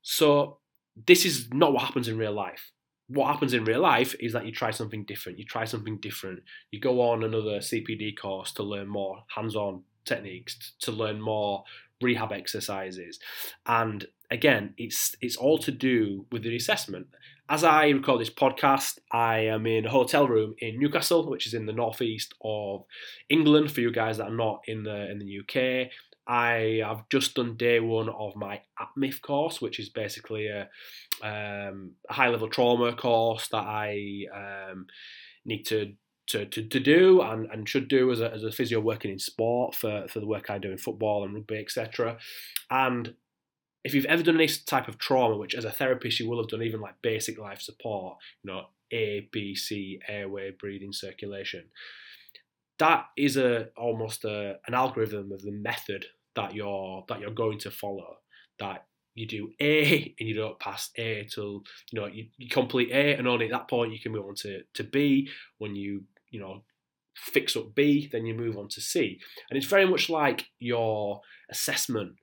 So, 0.02 0.60
this 1.08 1.26
is 1.26 1.50
not 1.52 1.74
what 1.74 1.84
happens 1.84 2.08
in 2.08 2.18
real 2.18 2.34
life. 2.34 2.72
What 3.08 3.28
happens 3.28 3.54
in 3.54 3.66
real 3.66 3.82
life 3.82 4.16
is 4.20 4.34
that 4.34 4.46
you 4.46 4.52
try 4.52 4.72
something 4.72 5.04
different. 5.04 5.38
You 5.38 5.46
try 5.46 5.66
something 5.66 6.00
different. 6.00 6.40
You 6.72 6.80
go 6.80 7.02
on 7.02 7.24
another 7.24 7.60
CPD 7.60 8.18
course 8.20 8.52
to 8.54 8.64
learn 8.64 8.88
more 8.88 9.24
hands 9.36 9.56
on 9.56 9.84
techniques, 10.06 10.74
to 10.82 10.92
learn 10.92 11.22
more 11.22 11.64
rehab 12.02 12.32
exercises. 12.32 13.20
And 13.66 14.06
again, 14.32 14.74
it's 14.78 15.16
it's 15.22 15.36
all 15.36 15.58
to 15.60 15.72
do 15.72 16.26
with 16.32 16.44
the 16.44 16.56
assessment. 16.56 17.08
As 17.48 17.64
I 17.64 17.90
record 17.90 18.22
this 18.22 18.32
podcast, 18.32 18.98
I 19.12 19.38
am 19.38 19.68
in 19.68 19.86
a 19.86 19.92
hotel 19.92 20.28
room 20.28 20.56
in 20.58 20.80
Newcastle, 20.80 21.30
which 21.30 21.46
is 21.46 21.54
in 21.54 21.68
the 21.68 21.74
northeast 21.74 22.34
of 22.44 22.86
England. 23.30 23.72
For 23.72 23.82
you 23.82 23.92
guys 23.92 24.18
that 24.18 24.30
are 24.30 24.36
not 24.36 24.62
in 24.66 24.82
the 24.82 25.12
in 25.12 25.20
the 25.20 25.40
UK, 25.42 25.92
I 26.28 26.82
have 26.84 27.08
just 27.10 27.36
done 27.36 27.56
day 27.56 27.80
one 27.80 28.10
of 28.10 28.36
my 28.36 28.62
APMIF 28.80 29.22
course, 29.22 29.62
which 29.62 29.80
is 29.80 29.90
basically 29.90 30.48
a, 30.48 30.70
um, 31.22 31.92
a 32.10 32.14
high 32.14 32.30
level 32.30 32.50
trauma 32.50 32.94
course 32.96 33.48
that 33.50 33.58
I 33.64 34.26
um, 34.34 34.88
need 35.46 35.66
to 35.68 35.94
to, 36.30 36.48
to, 36.48 36.68
to 36.68 36.80
do 36.80 37.22
and, 37.22 37.46
and 37.52 37.70
should 37.70 37.88
do 37.88 38.12
as 38.12 38.20
a, 38.20 38.34
as 38.34 38.44
a 38.44 38.52
physio 38.52 38.80
working 38.80 39.12
in 39.12 39.20
sport 39.20 39.76
for, 39.76 40.08
for 40.10 40.20
the 40.20 40.26
work 40.26 40.50
I 40.50 40.58
do 40.58 40.72
in 40.72 40.80
football 40.80 41.24
and 41.24 41.36
rugby, 41.36 41.60
etc. 41.60 42.18
And 42.72 43.14
if 43.86 43.94
you've 43.94 44.06
ever 44.06 44.24
done 44.24 44.36
any 44.36 44.48
type 44.48 44.88
of 44.88 44.98
trauma, 44.98 45.38
which 45.38 45.54
as 45.54 45.64
a 45.64 45.72
therapist 45.72 46.20
you 46.20 46.28
will 46.28 46.42
have 46.42 46.50
done, 46.50 46.64
even 46.64 46.82
like 46.82 47.02
basic 47.04 47.38
life 47.38 47.62
support, 47.62 48.18
you 48.44 48.52
know, 48.52 48.64
A, 48.92 49.30
B, 49.32 49.54
C, 49.54 50.00
airway, 50.08 50.52
breathing, 50.60 50.92
circulation, 50.92 51.66
that 52.80 53.06
is 53.16 53.38
a 53.38 53.70
almost 53.78 54.26
a, 54.26 54.58
an 54.68 54.74
algorithm 54.74 55.32
of 55.32 55.44
the 55.44 55.52
method 55.52 56.06
that 56.36 56.56
you're 56.56 57.06
that 57.08 57.20
you're 57.20 57.30
going 57.30 57.60
to 57.60 57.72
follow. 57.72 58.18
That 58.58 58.88
you 59.14 59.28
do 59.28 59.52
A 59.62 60.16
and 60.20 60.28
you 60.28 60.34
don't 60.34 60.60
pass 60.60 60.90
A 60.98 61.28
till 61.32 61.64
you 61.92 62.02
know 62.02 62.08
you, 62.08 62.26
you 62.38 62.50
complete 62.50 62.90
A, 62.92 63.16
and 63.16 63.28
only 63.28 63.46
at 63.46 63.52
that 63.52 63.70
point 63.70 63.94
you 63.94 64.00
can 64.00 64.14
move 64.14 64.26
on 64.26 64.36
to, 64.38 64.64
to 64.74 64.84
B. 64.84 65.30
When 65.60 65.76
you 65.76 66.06
you 66.32 66.40
know 66.40 66.64
fix 67.16 67.56
up 67.56 67.76
B, 67.76 68.10
then 68.12 68.26
you 68.26 68.34
move 68.34 68.58
on 68.58 68.68
to 68.70 68.82
C. 68.82 69.20
And 69.50 69.58
it's 69.58 69.68
very 69.68 69.86
much 69.86 70.10
like 70.10 70.48
your 70.58 71.22
assessment 71.52 72.16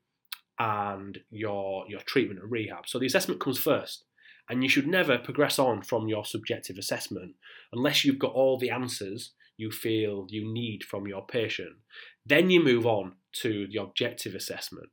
and 0.59 1.19
your 1.31 1.85
your 1.89 2.01
treatment 2.01 2.41
and 2.41 2.51
rehab. 2.51 2.89
So 2.89 2.99
the 2.99 3.07
assessment 3.07 3.41
comes 3.41 3.59
first, 3.59 4.05
and 4.49 4.63
you 4.63 4.69
should 4.69 4.87
never 4.87 5.19
progress 5.19 5.59
on 5.59 5.83
from 5.83 6.09
your 6.09 6.25
subjective 6.25 6.79
assessment 6.79 7.35
unless 7.73 8.05
you've 8.05 8.19
got 8.19 8.33
all 8.33 8.59
the 8.59 8.71
answers 8.71 9.33
you 9.57 9.71
feel 9.71 10.27
you 10.29 10.53
need 10.53 10.85
from 10.85 11.07
your 11.07 11.27
patient. 11.27 11.77
Then 12.25 12.51
you 12.51 12.63
move 12.63 12.87
on 12.87 13.15
to 13.41 13.67
the 13.67 13.81
objective 13.81 14.35
assessment, 14.35 14.91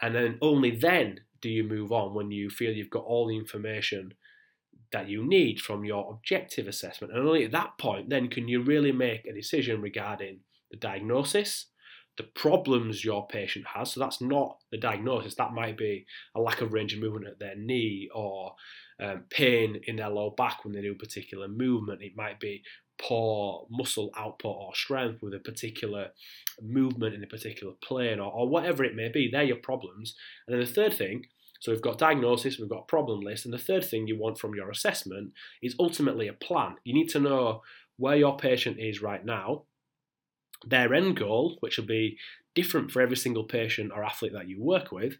and 0.00 0.14
then 0.14 0.38
only 0.40 0.70
then 0.70 1.20
do 1.40 1.48
you 1.48 1.64
move 1.64 1.92
on 1.92 2.14
when 2.14 2.30
you 2.30 2.50
feel 2.50 2.72
you've 2.72 2.90
got 2.90 3.04
all 3.04 3.26
the 3.26 3.36
information 3.36 4.14
that 4.92 5.08
you 5.08 5.26
need 5.26 5.60
from 5.60 5.84
your 5.84 6.10
objective 6.10 6.66
assessment. 6.66 7.12
And 7.12 7.26
only 7.26 7.44
at 7.44 7.52
that 7.52 7.78
point 7.78 8.10
then 8.10 8.28
can 8.28 8.48
you 8.48 8.62
really 8.62 8.92
make 8.92 9.26
a 9.26 9.32
decision 9.32 9.80
regarding 9.80 10.40
the 10.70 10.76
diagnosis 10.76 11.66
the 12.16 12.24
problems 12.24 13.04
your 13.04 13.26
patient 13.28 13.66
has. 13.74 13.92
So 13.92 14.00
that's 14.00 14.20
not 14.20 14.58
the 14.70 14.78
diagnosis. 14.78 15.34
That 15.36 15.52
might 15.52 15.78
be 15.78 16.06
a 16.34 16.40
lack 16.40 16.60
of 16.60 16.72
range 16.72 16.92
of 16.92 17.00
movement 17.00 17.26
at 17.26 17.38
their 17.38 17.56
knee 17.56 18.08
or 18.14 18.54
um, 19.02 19.24
pain 19.30 19.80
in 19.86 19.96
their 19.96 20.10
low 20.10 20.34
back 20.36 20.64
when 20.64 20.74
they 20.74 20.82
do 20.82 20.92
a 20.92 20.96
particular 20.96 21.48
movement. 21.48 22.02
It 22.02 22.16
might 22.16 22.40
be 22.40 22.62
poor 23.00 23.66
muscle 23.70 24.10
output 24.16 24.56
or 24.56 24.74
strength 24.74 25.22
with 25.22 25.32
a 25.32 25.38
particular 25.38 26.08
movement 26.60 27.14
in 27.14 27.24
a 27.24 27.26
particular 27.26 27.72
plane 27.82 28.20
or, 28.20 28.30
or 28.30 28.48
whatever 28.48 28.84
it 28.84 28.94
may 28.94 29.08
be. 29.08 29.30
They're 29.30 29.42
your 29.44 29.56
problems. 29.56 30.14
And 30.46 30.54
then 30.54 30.64
the 30.64 30.72
third 30.72 30.92
thing 30.92 31.24
so 31.60 31.72
we've 31.72 31.82
got 31.82 31.98
diagnosis, 31.98 32.58
we've 32.58 32.70
got 32.70 32.88
problem 32.88 33.20
list, 33.20 33.44
and 33.44 33.52
the 33.52 33.58
third 33.58 33.84
thing 33.84 34.06
you 34.06 34.18
want 34.18 34.38
from 34.38 34.54
your 34.54 34.70
assessment 34.70 35.32
is 35.62 35.76
ultimately 35.78 36.26
a 36.26 36.32
plan. 36.32 36.76
You 36.84 36.94
need 36.94 37.10
to 37.10 37.20
know 37.20 37.60
where 37.98 38.16
your 38.16 38.38
patient 38.38 38.78
is 38.80 39.02
right 39.02 39.24
now, 39.24 39.64
their 40.66 40.94
end 40.94 41.16
goal, 41.16 41.56
which 41.60 41.78
will 41.78 41.86
be 41.86 42.18
different 42.54 42.90
for 42.90 43.00
every 43.00 43.16
single 43.16 43.44
patient 43.44 43.92
or 43.94 44.04
athlete 44.04 44.32
that 44.32 44.48
you 44.48 44.62
work 44.62 44.92
with, 44.92 45.18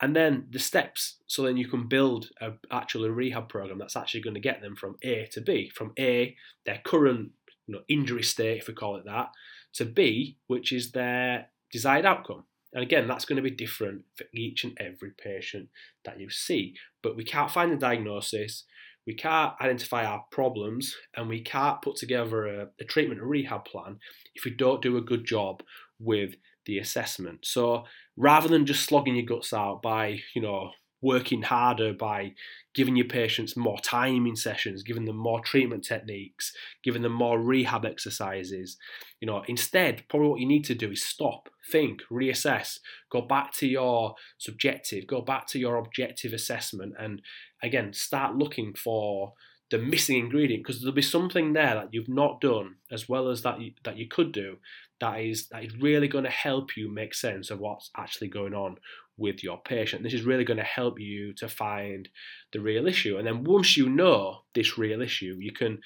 and 0.00 0.14
then 0.14 0.46
the 0.50 0.58
steps. 0.58 1.16
So 1.26 1.42
then 1.42 1.56
you 1.56 1.68
can 1.68 1.88
build 1.88 2.30
a 2.40 2.52
actual 2.70 3.04
a 3.04 3.10
rehab 3.10 3.48
program 3.48 3.78
that's 3.78 3.96
actually 3.96 4.22
going 4.22 4.34
to 4.34 4.40
get 4.40 4.60
them 4.60 4.76
from 4.76 4.96
A 5.02 5.28
to 5.32 5.40
B, 5.40 5.70
from 5.74 5.92
A, 5.98 6.36
their 6.64 6.80
current 6.84 7.30
you 7.66 7.74
know, 7.74 7.82
injury 7.88 8.22
state, 8.22 8.58
if 8.58 8.68
we 8.68 8.74
call 8.74 8.96
it 8.96 9.04
that, 9.04 9.30
to 9.74 9.84
B, 9.84 10.36
which 10.46 10.72
is 10.72 10.92
their 10.92 11.48
desired 11.70 12.06
outcome. 12.06 12.44
And 12.72 12.82
again, 12.82 13.08
that's 13.08 13.24
going 13.24 13.36
to 13.36 13.42
be 13.42 13.50
different 13.50 14.02
for 14.14 14.24
each 14.34 14.64
and 14.64 14.76
every 14.78 15.10
patient 15.10 15.68
that 16.04 16.20
you 16.20 16.30
see. 16.30 16.74
But 17.02 17.16
we 17.16 17.24
can't 17.24 17.50
find 17.50 17.72
the 17.72 17.76
diagnosis, 17.76 18.64
we 19.08 19.14
can't 19.14 19.54
identify 19.62 20.04
our 20.04 20.22
problems, 20.30 20.94
and 21.16 21.30
we 21.30 21.40
can't 21.40 21.80
put 21.80 21.96
together 21.96 22.46
a, 22.46 22.66
a 22.78 22.84
treatment 22.84 23.22
and 23.22 23.30
rehab 23.30 23.64
plan 23.64 23.98
if 24.34 24.44
we 24.44 24.50
don't 24.50 24.82
do 24.82 24.98
a 24.98 25.00
good 25.00 25.24
job 25.24 25.62
with 25.98 26.34
the 26.66 26.78
assessment. 26.78 27.38
So 27.42 27.84
rather 28.18 28.48
than 28.48 28.66
just 28.66 28.84
slogging 28.84 29.16
your 29.16 29.24
guts 29.24 29.54
out 29.54 29.80
by, 29.80 30.20
you 30.34 30.42
know, 30.42 30.72
working 31.00 31.42
harder 31.42 31.94
by 31.94 32.32
giving 32.74 32.96
your 32.96 33.06
patients 33.06 33.56
more 33.56 33.78
time 33.80 34.26
in 34.26 34.36
sessions, 34.36 34.82
giving 34.82 35.06
them 35.06 35.16
more 35.16 35.40
treatment 35.40 35.84
techniques, 35.84 36.52
giving 36.84 37.02
them 37.02 37.12
more 37.12 37.40
rehab 37.40 37.86
exercises. 37.86 38.76
You 39.20 39.26
know, 39.26 39.42
instead, 39.48 40.04
probably 40.10 40.28
what 40.28 40.40
you 40.40 40.46
need 40.46 40.64
to 40.66 40.74
do 40.74 40.90
is 40.90 41.02
stop, 41.02 41.48
think, 41.70 42.02
reassess, 42.10 42.78
go 43.10 43.22
back 43.22 43.52
to 43.54 43.66
your 43.66 44.16
subjective, 44.36 45.06
go 45.06 45.22
back 45.22 45.46
to 45.48 45.58
your 45.58 45.76
objective 45.76 46.32
assessment, 46.32 46.94
and 46.98 47.22
again, 47.62 47.92
start 47.92 48.36
looking 48.36 48.74
for 48.74 49.34
the 49.70 49.78
missing 49.78 50.18
ingredient 50.18 50.64
because 50.64 50.80
there'll 50.80 50.94
be 50.94 51.02
something 51.02 51.52
there 51.52 51.74
that 51.74 51.88
you've 51.92 52.08
not 52.08 52.40
done 52.40 52.76
as 52.90 53.08
well 53.08 53.28
as 53.28 53.42
that 53.42 53.60
you, 53.60 53.72
that 53.84 53.98
you 53.98 54.08
could 54.08 54.32
do 54.32 54.56
that 55.00 55.20
is 55.20 55.48
that 55.48 55.64
is 55.64 55.76
really 55.76 56.08
going 56.08 56.24
to 56.24 56.30
help 56.30 56.76
you 56.76 56.92
make 56.92 57.14
sense 57.14 57.50
of 57.50 57.58
what's 57.60 57.90
actually 57.96 58.28
going 58.28 58.54
on 58.54 58.76
with 59.16 59.42
your 59.42 59.60
patient. 59.60 60.02
This 60.02 60.14
is 60.14 60.22
really 60.22 60.44
going 60.44 60.58
to 60.58 60.64
help 60.64 61.00
you 61.00 61.32
to 61.34 61.48
find 61.48 62.08
the 62.52 62.60
real 62.60 62.86
issue. 62.86 63.18
And 63.18 63.26
then 63.26 63.44
once 63.44 63.76
you 63.76 63.88
know 63.88 64.42
this 64.54 64.78
real 64.78 65.02
issue, 65.02 65.36
you 65.40 65.52
can 65.52 65.80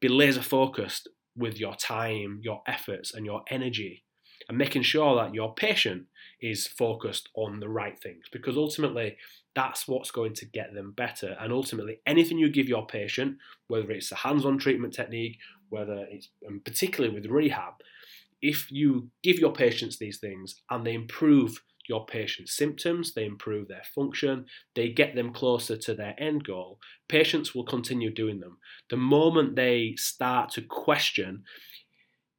be 0.00 0.08
laser 0.08 0.42
focused 0.42 1.08
with 1.36 1.58
your 1.58 1.74
time, 1.74 2.40
your 2.42 2.62
efforts, 2.66 3.14
and 3.14 3.24
your 3.24 3.42
energy, 3.50 4.04
and 4.48 4.58
making 4.58 4.82
sure 4.82 5.16
that 5.16 5.34
your 5.34 5.54
patient 5.54 6.06
is 6.40 6.66
focused 6.66 7.28
on 7.34 7.60
the 7.60 7.68
right 7.68 7.98
things 8.00 8.26
because 8.30 8.56
ultimately 8.56 9.16
that's 9.54 9.88
what's 9.88 10.10
going 10.10 10.34
to 10.34 10.46
get 10.46 10.72
them 10.74 10.92
better. 10.92 11.36
And 11.40 11.52
ultimately, 11.52 12.00
anything 12.06 12.38
you 12.38 12.50
give 12.50 12.68
your 12.68 12.86
patient, 12.86 13.38
whether 13.66 13.90
it's 13.90 14.12
a 14.12 14.16
hands 14.16 14.44
on 14.44 14.58
treatment 14.58 14.94
technique, 14.94 15.38
whether 15.70 16.06
it's 16.10 16.28
and 16.42 16.64
particularly 16.64 17.14
with 17.14 17.26
rehab, 17.26 17.74
if 18.40 18.70
you 18.70 19.10
give 19.22 19.38
your 19.38 19.52
patients 19.52 19.98
these 19.98 20.18
things 20.18 20.62
and 20.70 20.86
they 20.86 20.94
improve 20.94 21.60
your 21.88 22.04
patient's 22.06 22.54
symptoms, 22.54 23.14
they 23.14 23.24
improve 23.24 23.66
their 23.66 23.82
function, 23.94 24.44
they 24.74 24.90
get 24.90 25.14
them 25.14 25.32
closer 25.32 25.76
to 25.76 25.94
their 25.94 26.14
end 26.18 26.44
goal, 26.44 26.78
patients 27.08 27.54
will 27.54 27.64
continue 27.64 28.12
doing 28.12 28.40
them. 28.40 28.58
The 28.90 28.98
moment 28.98 29.56
they 29.56 29.94
start 29.96 30.50
to 30.50 30.62
question 30.62 31.44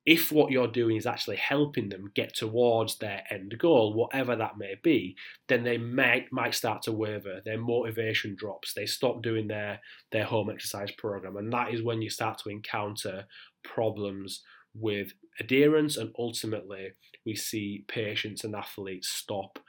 if 0.09 0.31
what 0.31 0.49
you're 0.49 0.67
doing 0.67 0.95
is 0.95 1.05
actually 1.05 1.35
helping 1.35 1.89
them 1.89 2.11
get 2.15 2.35
towards 2.35 2.97
their 2.97 3.21
end 3.29 3.53
goal, 3.59 3.93
whatever 3.93 4.35
that 4.35 4.57
may 4.57 4.73
be, 4.81 5.15
then 5.47 5.63
they 5.63 5.77
might 5.77 6.33
might 6.33 6.55
start 6.55 6.81
to 6.81 6.91
waver. 6.91 7.41
Their 7.45 7.59
motivation 7.59 8.35
drops. 8.35 8.73
They 8.73 8.87
stop 8.87 9.21
doing 9.21 9.47
their 9.47 9.81
their 10.11 10.23
home 10.23 10.49
exercise 10.49 10.89
program, 10.97 11.37
and 11.37 11.53
that 11.53 11.71
is 11.71 11.83
when 11.83 12.01
you 12.01 12.09
start 12.09 12.39
to 12.39 12.49
encounter 12.49 13.25
problems 13.63 14.41
with 14.73 15.13
adherence, 15.39 15.95
and 15.95 16.11
ultimately 16.17 16.93
we 17.23 17.35
see 17.35 17.85
patients 17.87 18.43
and 18.43 18.55
athletes 18.55 19.09
stop 19.09 19.59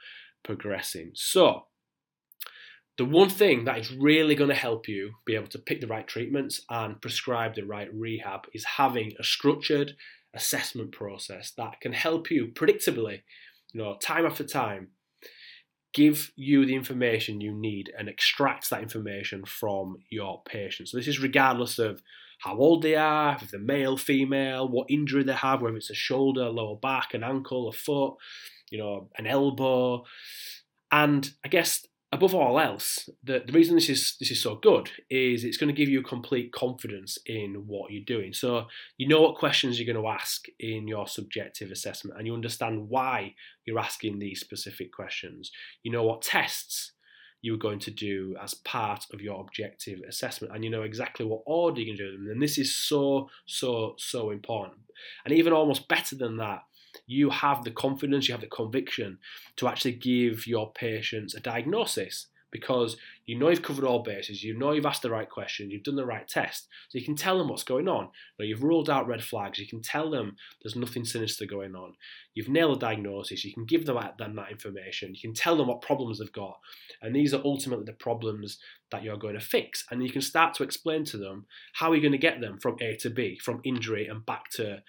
progressing. 0.43 1.11
So, 1.13 1.67
the 2.97 3.05
one 3.05 3.29
thing 3.29 3.65
that 3.65 3.77
is 3.77 3.93
really 3.93 4.33
going 4.33 4.49
to 4.49 4.55
help 4.55 4.87
you 4.87 5.11
be 5.23 5.35
able 5.35 5.49
to 5.49 5.59
pick 5.59 5.81
the 5.81 5.87
right 5.87 6.07
treatments 6.07 6.61
and 6.67 6.99
prescribe 6.99 7.53
the 7.53 7.61
right 7.61 7.93
rehab 7.93 8.47
is 8.55 8.65
having 8.77 9.13
a 9.19 9.23
structured 9.23 9.95
assessment 10.33 10.91
process 10.91 11.51
that 11.57 11.81
can 11.81 11.93
help 11.93 12.31
you 12.31 12.47
predictably, 12.47 13.21
you 13.73 13.81
know, 13.81 13.97
time 14.01 14.25
after 14.25 14.43
time, 14.43 14.89
give 15.93 16.31
you 16.35 16.65
the 16.65 16.75
information 16.75 17.41
you 17.41 17.53
need 17.53 17.91
and 17.97 18.07
extract 18.07 18.69
that 18.69 18.81
information 18.81 19.43
from 19.45 19.97
your 20.09 20.41
patient. 20.43 20.89
So 20.89 20.97
this 20.97 21.07
is 21.07 21.19
regardless 21.19 21.79
of 21.79 22.01
how 22.39 22.57
old 22.57 22.81
they 22.81 22.95
are, 22.95 23.37
if 23.41 23.51
they're 23.51 23.59
male, 23.59 23.97
female, 23.97 24.67
what 24.67 24.89
injury 24.89 25.23
they 25.23 25.33
have, 25.33 25.61
whether 25.61 25.75
it's 25.75 25.89
a 25.89 25.95
shoulder, 25.95 26.49
lower 26.49 26.77
back, 26.77 27.13
an 27.13 27.23
ankle, 27.23 27.67
a 27.67 27.71
foot, 27.71 28.15
you 28.71 28.79
know, 28.79 29.09
an 29.17 29.27
elbow. 29.27 30.03
And 30.91 31.29
I 31.45 31.49
guess 31.49 31.85
above 32.11 32.35
all 32.35 32.59
else, 32.59 33.09
the, 33.23 33.41
the 33.45 33.53
reason 33.53 33.75
this 33.75 33.89
is 33.89 34.15
this 34.19 34.31
is 34.31 34.41
so 34.41 34.55
good 34.55 34.91
is 35.09 35.43
it's 35.43 35.57
going 35.57 35.73
to 35.73 35.77
give 35.77 35.89
you 35.89 36.01
complete 36.01 36.51
confidence 36.51 37.17
in 37.25 37.63
what 37.67 37.91
you're 37.91 38.03
doing. 38.03 38.33
So 38.33 38.67
you 38.97 39.07
know 39.07 39.21
what 39.21 39.37
questions 39.37 39.79
you're 39.79 39.91
going 39.91 40.03
to 40.03 40.09
ask 40.09 40.45
in 40.59 40.87
your 40.87 41.07
subjective 41.07 41.71
assessment, 41.71 42.17
and 42.17 42.27
you 42.27 42.33
understand 42.33 42.89
why 42.89 43.35
you're 43.65 43.79
asking 43.79 44.19
these 44.19 44.41
specific 44.41 44.91
questions. 44.91 45.51
You 45.83 45.91
know 45.91 46.03
what 46.03 46.21
tests 46.21 46.91
you 47.41 47.55
are 47.55 47.57
going 47.57 47.79
to 47.79 47.91
do 47.91 48.35
as 48.41 48.53
part 48.53 49.05
of 49.13 49.21
your 49.21 49.41
objective 49.41 49.99
assessment 50.07 50.53
and 50.53 50.63
you 50.63 50.69
know 50.69 50.83
exactly 50.83 51.25
what 51.25 51.41
order 51.45 51.81
you're 51.81 51.95
going 51.95 51.97
to 51.97 52.11
do 52.11 52.17
them 52.17 52.31
and 52.31 52.41
this 52.41 52.57
is 52.57 52.75
so 52.75 53.27
so 53.47 53.95
so 53.97 54.29
important 54.29 54.79
and 55.25 55.33
even 55.33 55.51
almost 55.51 55.87
better 55.87 56.15
than 56.15 56.37
that 56.37 56.61
you 57.05 57.29
have 57.29 57.63
the 57.63 57.71
confidence 57.71 58.27
you 58.27 58.33
have 58.33 58.41
the 58.41 58.47
conviction 58.47 59.17
to 59.55 59.67
actually 59.67 59.93
give 59.93 60.47
your 60.47 60.71
patients 60.71 61.33
a 61.35 61.39
diagnosis 61.39 62.27
because 62.51 62.97
you 63.25 63.37
know 63.37 63.49
you've 63.49 63.61
covered 63.61 63.85
all 63.85 64.03
bases, 64.03 64.43
you 64.43 64.57
know 64.57 64.73
you've 64.73 64.85
asked 64.85 65.01
the 65.01 65.09
right 65.09 65.29
questions, 65.29 65.71
you've 65.71 65.83
done 65.83 65.95
the 65.95 66.05
right 66.05 66.27
test, 66.27 66.67
so 66.89 66.97
you 66.97 67.05
can 67.05 67.15
tell 67.15 67.37
them 67.37 67.47
what's 67.47 67.63
going 67.63 67.87
on. 67.87 68.09
You 68.37 68.47
you've 68.47 68.63
ruled 68.63 68.89
out 68.89 69.07
red 69.07 69.23
flags, 69.23 69.57
you 69.57 69.67
can 69.67 69.81
tell 69.81 70.11
them 70.11 70.35
there's 70.61 70.75
nothing 70.75 71.05
sinister 71.05 71.45
going 71.45 71.75
on. 71.75 71.93
You've 72.33 72.49
nailed 72.49 72.75
the 72.75 72.85
diagnosis, 72.85 73.45
you 73.45 73.53
can 73.53 73.65
give 73.65 73.85
them 73.85 73.97
them 74.17 74.35
that 74.35 74.51
information, 74.51 75.15
you 75.15 75.21
can 75.21 75.33
tell 75.33 75.55
them 75.55 75.67
what 75.67 75.81
problems 75.81 76.19
they've 76.19 76.31
got, 76.31 76.59
and 77.01 77.15
these 77.15 77.33
are 77.33 77.41
ultimately 77.43 77.85
the 77.85 77.93
problems 77.93 78.59
that 78.91 79.03
you're 79.03 79.17
going 79.17 79.35
to 79.35 79.39
fix. 79.39 79.85
And 79.89 80.03
you 80.03 80.11
can 80.11 80.21
start 80.21 80.53
to 80.55 80.63
explain 80.63 81.05
to 81.05 81.17
them 81.17 81.45
how 81.73 81.93
you're 81.93 82.01
going 82.01 82.11
to 82.11 82.17
get 82.17 82.41
them 82.41 82.59
from 82.59 82.75
A 82.81 82.97
to 82.97 83.09
B, 83.09 83.39
from 83.41 83.61
injury 83.63 84.07
and 84.07 84.25
back 84.25 84.49
to 84.51 84.83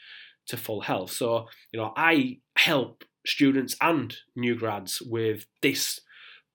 to 0.49 0.57
full 0.57 0.83
health. 0.83 1.13
So, 1.13 1.47
you 1.73 1.81
know, 1.81 1.93
I 1.97 2.39
help 2.57 3.05
students 3.27 3.77
and 3.81 4.15
new 4.35 4.55
grads 4.57 5.01
with 5.01 5.47
this 5.63 6.01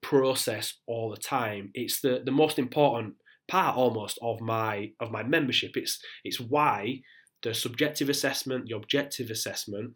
process 0.02 0.76
all 0.86 1.10
the 1.10 1.18
time. 1.18 1.72
It's 1.74 2.02
the, 2.02 2.22
the 2.24 2.32
most 2.32 2.60
important 2.60 3.16
part 3.48 3.78
almost 3.78 4.20
of 4.22 4.42
my 4.42 4.92
of 5.00 5.12
my 5.12 5.24
membership. 5.24 5.72
It's 5.76 6.00
it's 6.24 6.40
why 6.40 7.02
the 7.44 7.54
subjective 7.54 8.10
assessment, 8.10 8.66
the 8.68 8.76
objective 8.76 9.30
assessment, 9.30 9.94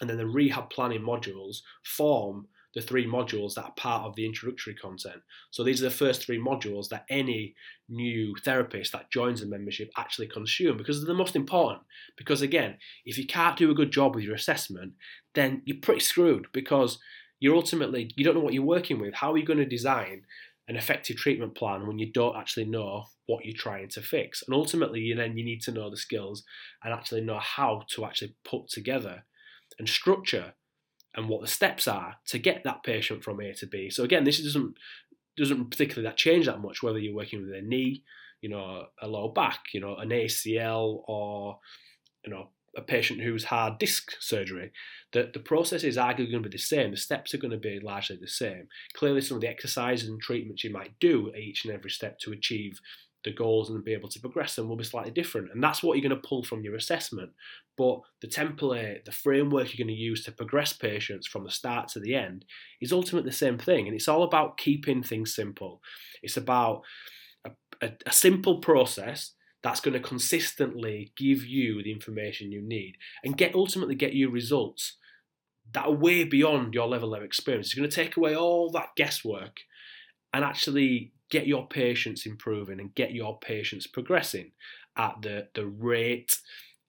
and 0.00 0.08
then 0.08 0.16
the 0.16 0.26
rehab 0.26 0.70
planning 0.70 1.02
modules 1.02 1.58
form 1.84 2.46
the 2.76 2.82
three 2.82 3.06
modules 3.06 3.54
that 3.54 3.64
are 3.64 3.72
part 3.72 4.04
of 4.04 4.14
the 4.16 4.26
introductory 4.26 4.74
content. 4.74 5.22
So 5.50 5.64
these 5.64 5.80
are 5.80 5.88
the 5.88 5.94
first 5.94 6.22
three 6.22 6.38
modules 6.38 6.90
that 6.90 7.06
any 7.08 7.54
new 7.88 8.36
therapist 8.44 8.92
that 8.92 9.10
joins 9.10 9.40
a 9.40 9.46
membership 9.46 9.90
actually 9.96 10.26
consume 10.26 10.76
because 10.76 11.00
they're 11.00 11.06
the 11.06 11.18
most 11.18 11.34
important. 11.34 11.80
Because 12.18 12.42
again, 12.42 12.76
if 13.06 13.16
you 13.16 13.26
can't 13.26 13.56
do 13.56 13.70
a 13.70 13.74
good 13.74 13.90
job 13.90 14.14
with 14.14 14.24
your 14.24 14.34
assessment, 14.34 14.92
then 15.34 15.62
you're 15.64 15.78
pretty 15.80 16.00
screwed 16.00 16.48
because 16.52 16.98
you're 17.40 17.56
ultimately 17.56 18.12
you 18.14 18.22
don't 18.22 18.34
know 18.34 18.42
what 18.42 18.52
you're 18.52 18.62
working 18.62 19.00
with. 19.00 19.14
How 19.14 19.32
are 19.32 19.38
you 19.38 19.46
going 19.46 19.58
to 19.58 19.64
design 19.64 20.24
an 20.68 20.76
effective 20.76 21.16
treatment 21.16 21.54
plan 21.54 21.86
when 21.86 21.98
you 21.98 22.12
don't 22.12 22.36
actually 22.36 22.66
know 22.66 23.04
what 23.24 23.46
you're 23.46 23.56
trying 23.56 23.88
to 23.88 24.02
fix? 24.02 24.42
And 24.46 24.54
ultimately, 24.54 25.00
you 25.00 25.16
then 25.16 25.38
you 25.38 25.44
need 25.46 25.62
to 25.62 25.72
know 25.72 25.88
the 25.88 25.96
skills 25.96 26.44
and 26.84 26.92
actually 26.92 27.22
know 27.22 27.38
how 27.38 27.84
to 27.94 28.04
actually 28.04 28.36
put 28.44 28.68
together 28.68 29.24
and 29.78 29.88
structure 29.88 30.52
and 31.16 31.28
what 31.28 31.40
the 31.40 31.46
steps 31.46 31.88
are 31.88 32.16
to 32.26 32.38
get 32.38 32.62
that 32.64 32.82
patient 32.82 33.24
from 33.24 33.40
A 33.40 33.52
to 33.54 33.66
B. 33.66 33.90
So 33.90 34.04
again, 34.04 34.24
this 34.24 34.42
doesn't 34.42 34.76
doesn't 35.36 35.70
particularly 35.70 36.08
that 36.08 36.16
change 36.16 36.46
that 36.46 36.60
much 36.60 36.82
whether 36.82 36.98
you're 36.98 37.14
working 37.14 37.42
with 37.42 37.54
a 37.54 37.60
knee, 37.60 38.02
you 38.40 38.48
know, 38.48 38.86
a 39.02 39.06
low 39.06 39.28
back, 39.28 39.66
you 39.74 39.80
know, 39.80 39.96
an 39.96 40.08
ACL 40.08 41.02
or 41.06 41.58
you 42.24 42.30
know 42.30 42.48
a 42.76 42.82
patient 42.82 43.22
who's 43.22 43.44
had 43.44 43.78
disc 43.78 44.12
surgery, 44.20 44.70
that 45.12 45.32
the 45.32 45.38
process 45.38 45.82
is 45.82 45.96
arguably 45.96 46.30
going 46.30 46.42
to 46.42 46.48
be 46.48 46.56
the 46.56 46.58
same. 46.58 46.90
The 46.90 46.96
steps 46.98 47.32
are 47.32 47.38
going 47.38 47.52
to 47.52 47.56
be 47.56 47.80
largely 47.82 48.18
the 48.20 48.28
same. 48.28 48.68
Clearly, 48.94 49.22
some 49.22 49.36
of 49.36 49.40
the 49.40 49.48
exercises 49.48 50.08
and 50.08 50.20
treatments 50.20 50.62
you 50.62 50.70
might 50.70 50.98
do 51.00 51.30
at 51.30 51.40
each 51.40 51.64
and 51.64 51.72
every 51.72 51.90
step 51.90 52.18
to 52.20 52.32
achieve 52.32 52.80
the 53.26 53.32
goals 53.32 53.68
and 53.68 53.84
be 53.84 53.92
able 53.92 54.08
to 54.08 54.20
progress 54.20 54.54
them 54.54 54.68
will 54.68 54.76
be 54.76 54.84
slightly 54.84 55.10
different. 55.10 55.50
And 55.52 55.62
that's 55.62 55.82
what 55.82 55.98
you're 55.98 56.08
going 56.08 56.22
to 56.22 56.28
pull 56.28 56.44
from 56.44 56.62
your 56.62 56.76
assessment. 56.76 57.32
But 57.76 58.00
the 58.22 58.28
template, 58.28 59.04
the 59.04 59.10
framework 59.12 59.76
you're 59.76 59.84
going 59.84 59.94
to 59.94 60.00
use 60.00 60.24
to 60.24 60.32
progress 60.32 60.72
patients 60.72 61.26
from 61.26 61.42
the 61.42 61.50
start 61.50 61.88
to 61.88 62.00
the 62.00 62.14
end 62.14 62.44
is 62.80 62.92
ultimately 62.92 63.28
the 63.28 63.36
same 63.36 63.58
thing. 63.58 63.86
And 63.86 63.96
it's 63.96 64.06
all 64.06 64.22
about 64.22 64.58
keeping 64.58 65.02
things 65.02 65.34
simple. 65.34 65.82
It's 66.22 66.36
about 66.36 66.82
a, 67.44 67.50
a, 67.82 67.90
a 68.06 68.12
simple 68.12 68.60
process 68.60 69.32
that's 69.64 69.80
going 69.80 69.94
to 69.94 70.08
consistently 70.08 71.12
give 71.16 71.44
you 71.44 71.82
the 71.82 71.90
information 71.90 72.52
you 72.52 72.62
need 72.62 72.94
and 73.24 73.36
get 73.36 73.56
ultimately 73.56 73.96
get 73.96 74.12
you 74.12 74.30
results 74.30 74.98
that 75.72 75.86
are 75.86 75.92
way 75.92 76.22
beyond 76.22 76.74
your 76.74 76.86
level 76.86 77.12
of 77.12 77.24
experience. 77.24 77.66
It's 77.66 77.74
going 77.74 77.90
to 77.90 77.94
take 77.94 78.16
away 78.16 78.36
all 78.36 78.70
that 78.70 78.90
guesswork 78.94 79.56
and 80.32 80.44
actually 80.44 81.12
get 81.30 81.46
your 81.46 81.66
patients 81.66 82.26
improving 82.26 82.80
and 82.80 82.94
get 82.94 83.12
your 83.12 83.38
patients 83.38 83.86
progressing 83.86 84.52
at 84.96 85.14
the, 85.22 85.48
the 85.54 85.66
rate 85.66 86.38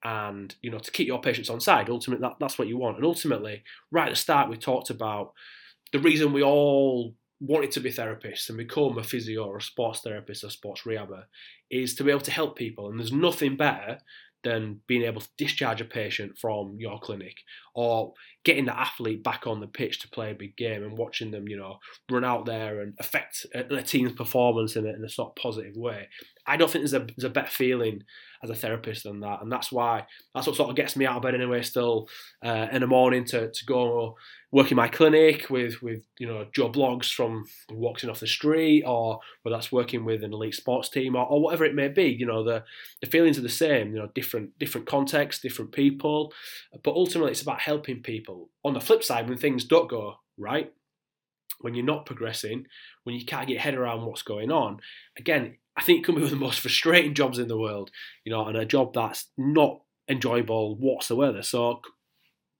and 0.03 0.55
you 0.61 0.69
know 0.69 0.77
to 0.77 0.91
keep 0.91 1.07
your 1.07 1.19
patients 1.19 1.49
on 1.49 1.59
side 1.59 1.89
ultimately 1.89 2.21
that, 2.21 2.35
that's 2.39 2.59
what 2.59 2.67
you 2.67 2.77
want 2.77 2.97
and 2.97 3.05
ultimately 3.05 3.63
right 3.91 4.07
at 4.07 4.11
the 4.11 4.15
start 4.15 4.49
we 4.49 4.55
talked 4.55 4.91
about 4.91 5.33
the 5.91 5.99
reason 5.99 6.33
we 6.33 6.43
all 6.43 7.15
wanted 7.39 7.71
to 7.71 7.79
be 7.79 7.91
therapists 7.91 8.49
and 8.49 8.57
become 8.57 8.97
a 8.97 9.03
physio 9.03 9.45
or 9.45 9.57
a 9.57 9.61
sports 9.61 10.01
therapist 10.01 10.43
or 10.43 10.49
sports 10.49 10.81
rehabber 10.81 11.25
is 11.69 11.95
to 11.95 12.03
be 12.03 12.11
able 12.11 12.21
to 12.21 12.31
help 12.31 12.55
people. 12.55 12.89
And 12.89 12.99
there's 12.99 13.11
nothing 13.11 13.55
better 13.55 13.99
than 14.43 14.81
being 14.87 15.03
able 15.03 15.21
to 15.21 15.29
discharge 15.37 15.81
a 15.81 15.85
patient 15.85 16.37
from 16.37 16.77
your 16.79 16.99
clinic 16.99 17.37
or 17.77 18.11
getting 18.43 18.65
the 18.65 18.79
athlete 18.79 19.23
back 19.23 19.45
on 19.45 19.59
the 19.59 19.67
pitch 19.67 19.99
to 19.99 20.09
play 20.09 20.31
a 20.31 20.33
big 20.35 20.57
game 20.57 20.81
and 20.81 20.97
watching 20.97 21.29
them, 21.29 21.47
you 21.47 21.55
know, 21.55 21.77
run 22.09 22.25
out 22.25 22.47
there 22.47 22.81
and 22.81 22.95
affect 22.99 23.45
a, 23.53 23.75
a 23.75 23.83
team's 23.83 24.13
performance 24.13 24.75
in 24.75 24.87
a, 24.87 24.89
in 24.89 25.05
a 25.05 25.09
sort 25.09 25.29
of 25.29 25.35
positive 25.35 25.77
way. 25.77 26.07
I 26.47 26.57
don't 26.57 26.71
think 26.71 26.81
there's 26.81 26.93
a, 26.93 27.05
there's 27.15 27.29
a 27.29 27.29
better 27.29 27.51
feeling 27.51 28.03
as 28.43 28.49
a 28.49 28.55
therapist 28.55 29.03
than 29.03 29.19
that, 29.19 29.41
and 29.41 29.51
that's 29.51 29.71
why 29.71 30.05
that's 30.33 30.47
what 30.47 30.55
sort 30.55 30.69
of 30.69 30.75
gets 30.75 30.95
me 30.95 31.05
out 31.05 31.17
of 31.17 31.23
bed 31.23 31.35
anyway. 31.35 31.61
Still 31.61 32.07
uh, 32.43 32.67
in 32.71 32.81
the 32.81 32.87
morning 32.87 33.25
to, 33.25 33.51
to 33.51 33.65
go 33.65 34.15
work 34.51 34.71
in 34.71 34.77
my 34.77 34.87
clinic 34.87 35.49
with 35.49 35.81
with 35.81 36.03
you 36.19 36.27
know 36.27 36.45
Joe 36.53 36.71
Bloggs 36.71 37.11
from 37.11 37.45
walking 37.69 38.09
off 38.09 38.21
the 38.21 38.27
street, 38.27 38.83
or 38.85 39.19
whether 39.41 39.57
that's 39.57 39.71
working 39.71 40.05
with 40.05 40.23
an 40.23 40.33
elite 40.33 40.55
sports 40.55 40.89
team 40.89 41.15
or, 41.15 41.25
or 41.25 41.41
whatever 41.41 41.65
it 41.65 41.75
may 41.75 41.89
be. 41.89 42.15
You 42.17 42.25
know 42.25 42.43
the 42.43 42.63
the 43.01 43.07
feelings 43.07 43.37
are 43.37 43.41
the 43.41 43.49
same. 43.49 43.93
You 43.93 43.99
know 43.99 44.09
different 44.15 44.57
different 44.59 44.87
contexts, 44.87 45.41
different 45.41 45.71
people, 45.71 46.33
but 46.83 46.93
ultimately 46.93 47.31
it's 47.31 47.41
about 47.41 47.61
helping 47.67 48.01
people. 48.01 48.49
On 48.63 48.73
the 48.73 48.79
flip 48.79 49.03
side, 49.03 49.27
when 49.27 49.37
things 49.37 49.65
don't 49.65 49.89
go 49.89 50.15
right, 50.37 50.71
when 51.59 51.75
you're 51.75 51.85
not 51.85 52.05
progressing, 52.05 52.65
when 53.03 53.13
you 53.13 53.25
can't 53.25 53.45
get 53.45 53.55
your 53.55 53.61
head 53.61 53.75
around 53.75 54.05
what's 54.05 54.21
going 54.21 54.51
on, 54.53 54.79
again, 55.17 55.57
I 55.75 55.83
think 55.83 55.99
it 55.99 56.05
can 56.05 56.15
be 56.15 56.21
one 56.21 56.31
of 56.31 56.39
the 56.39 56.45
most 56.45 56.59
frustrating 56.61 57.13
jobs 57.13 57.39
in 57.39 57.49
the 57.49 57.57
world, 57.57 57.91
you 58.23 58.31
know, 58.31 58.47
and 58.47 58.55
a 58.57 58.65
job 58.65 58.93
that's 58.93 59.25
not 59.37 59.81
enjoyable 60.07 60.77
whatsoever. 60.77 61.43
So, 61.43 61.81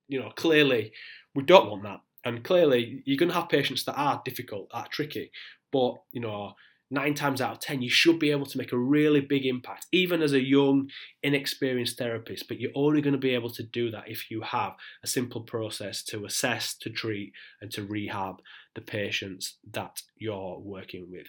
you 0.09 0.19
know, 0.19 0.29
clearly 0.35 0.91
we 1.33 1.43
don't 1.43 1.69
want 1.71 1.83
that. 1.83 2.01
And 2.25 2.43
clearly 2.43 3.01
you're 3.05 3.17
going 3.17 3.29
to 3.29 3.35
have 3.35 3.47
patients 3.47 3.85
that 3.85 3.95
are 3.95 4.21
difficult, 4.25 4.71
that 4.71 4.77
are 4.77 4.89
tricky, 4.89 5.31
but, 5.71 5.93
you 6.11 6.19
know, 6.19 6.53
nine 6.89 7.13
times 7.13 7.41
out 7.41 7.51
of 7.51 7.59
ten, 7.59 7.81
you 7.81 7.89
should 7.89 8.19
be 8.19 8.31
able 8.31 8.45
to 8.45 8.57
make 8.57 8.71
a 8.71 8.77
really 8.77 9.21
big 9.21 9.45
impact, 9.45 9.87
even 9.91 10.21
as 10.21 10.33
a 10.33 10.43
young, 10.43 10.89
inexperienced 11.23 11.97
therapist. 11.97 12.47
But 12.47 12.59
you're 12.59 12.71
only 12.75 13.01
going 13.01 13.13
to 13.13 13.19
be 13.19 13.33
able 13.33 13.49
to 13.51 13.63
do 13.63 13.91
that 13.91 14.07
if 14.07 14.31
you 14.31 14.41
have 14.41 14.73
a 15.03 15.07
simple 15.07 15.41
process 15.41 16.03
to 16.05 16.25
assess, 16.25 16.75
to 16.77 16.89
treat, 16.89 17.33
and 17.61 17.71
to 17.71 17.83
rehab 17.83 18.35
the 18.75 18.81
patients 18.81 19.57
that 19.71 20.01
you're 20.15 20.59
working 20.59 21.09
with. 21.09 21.27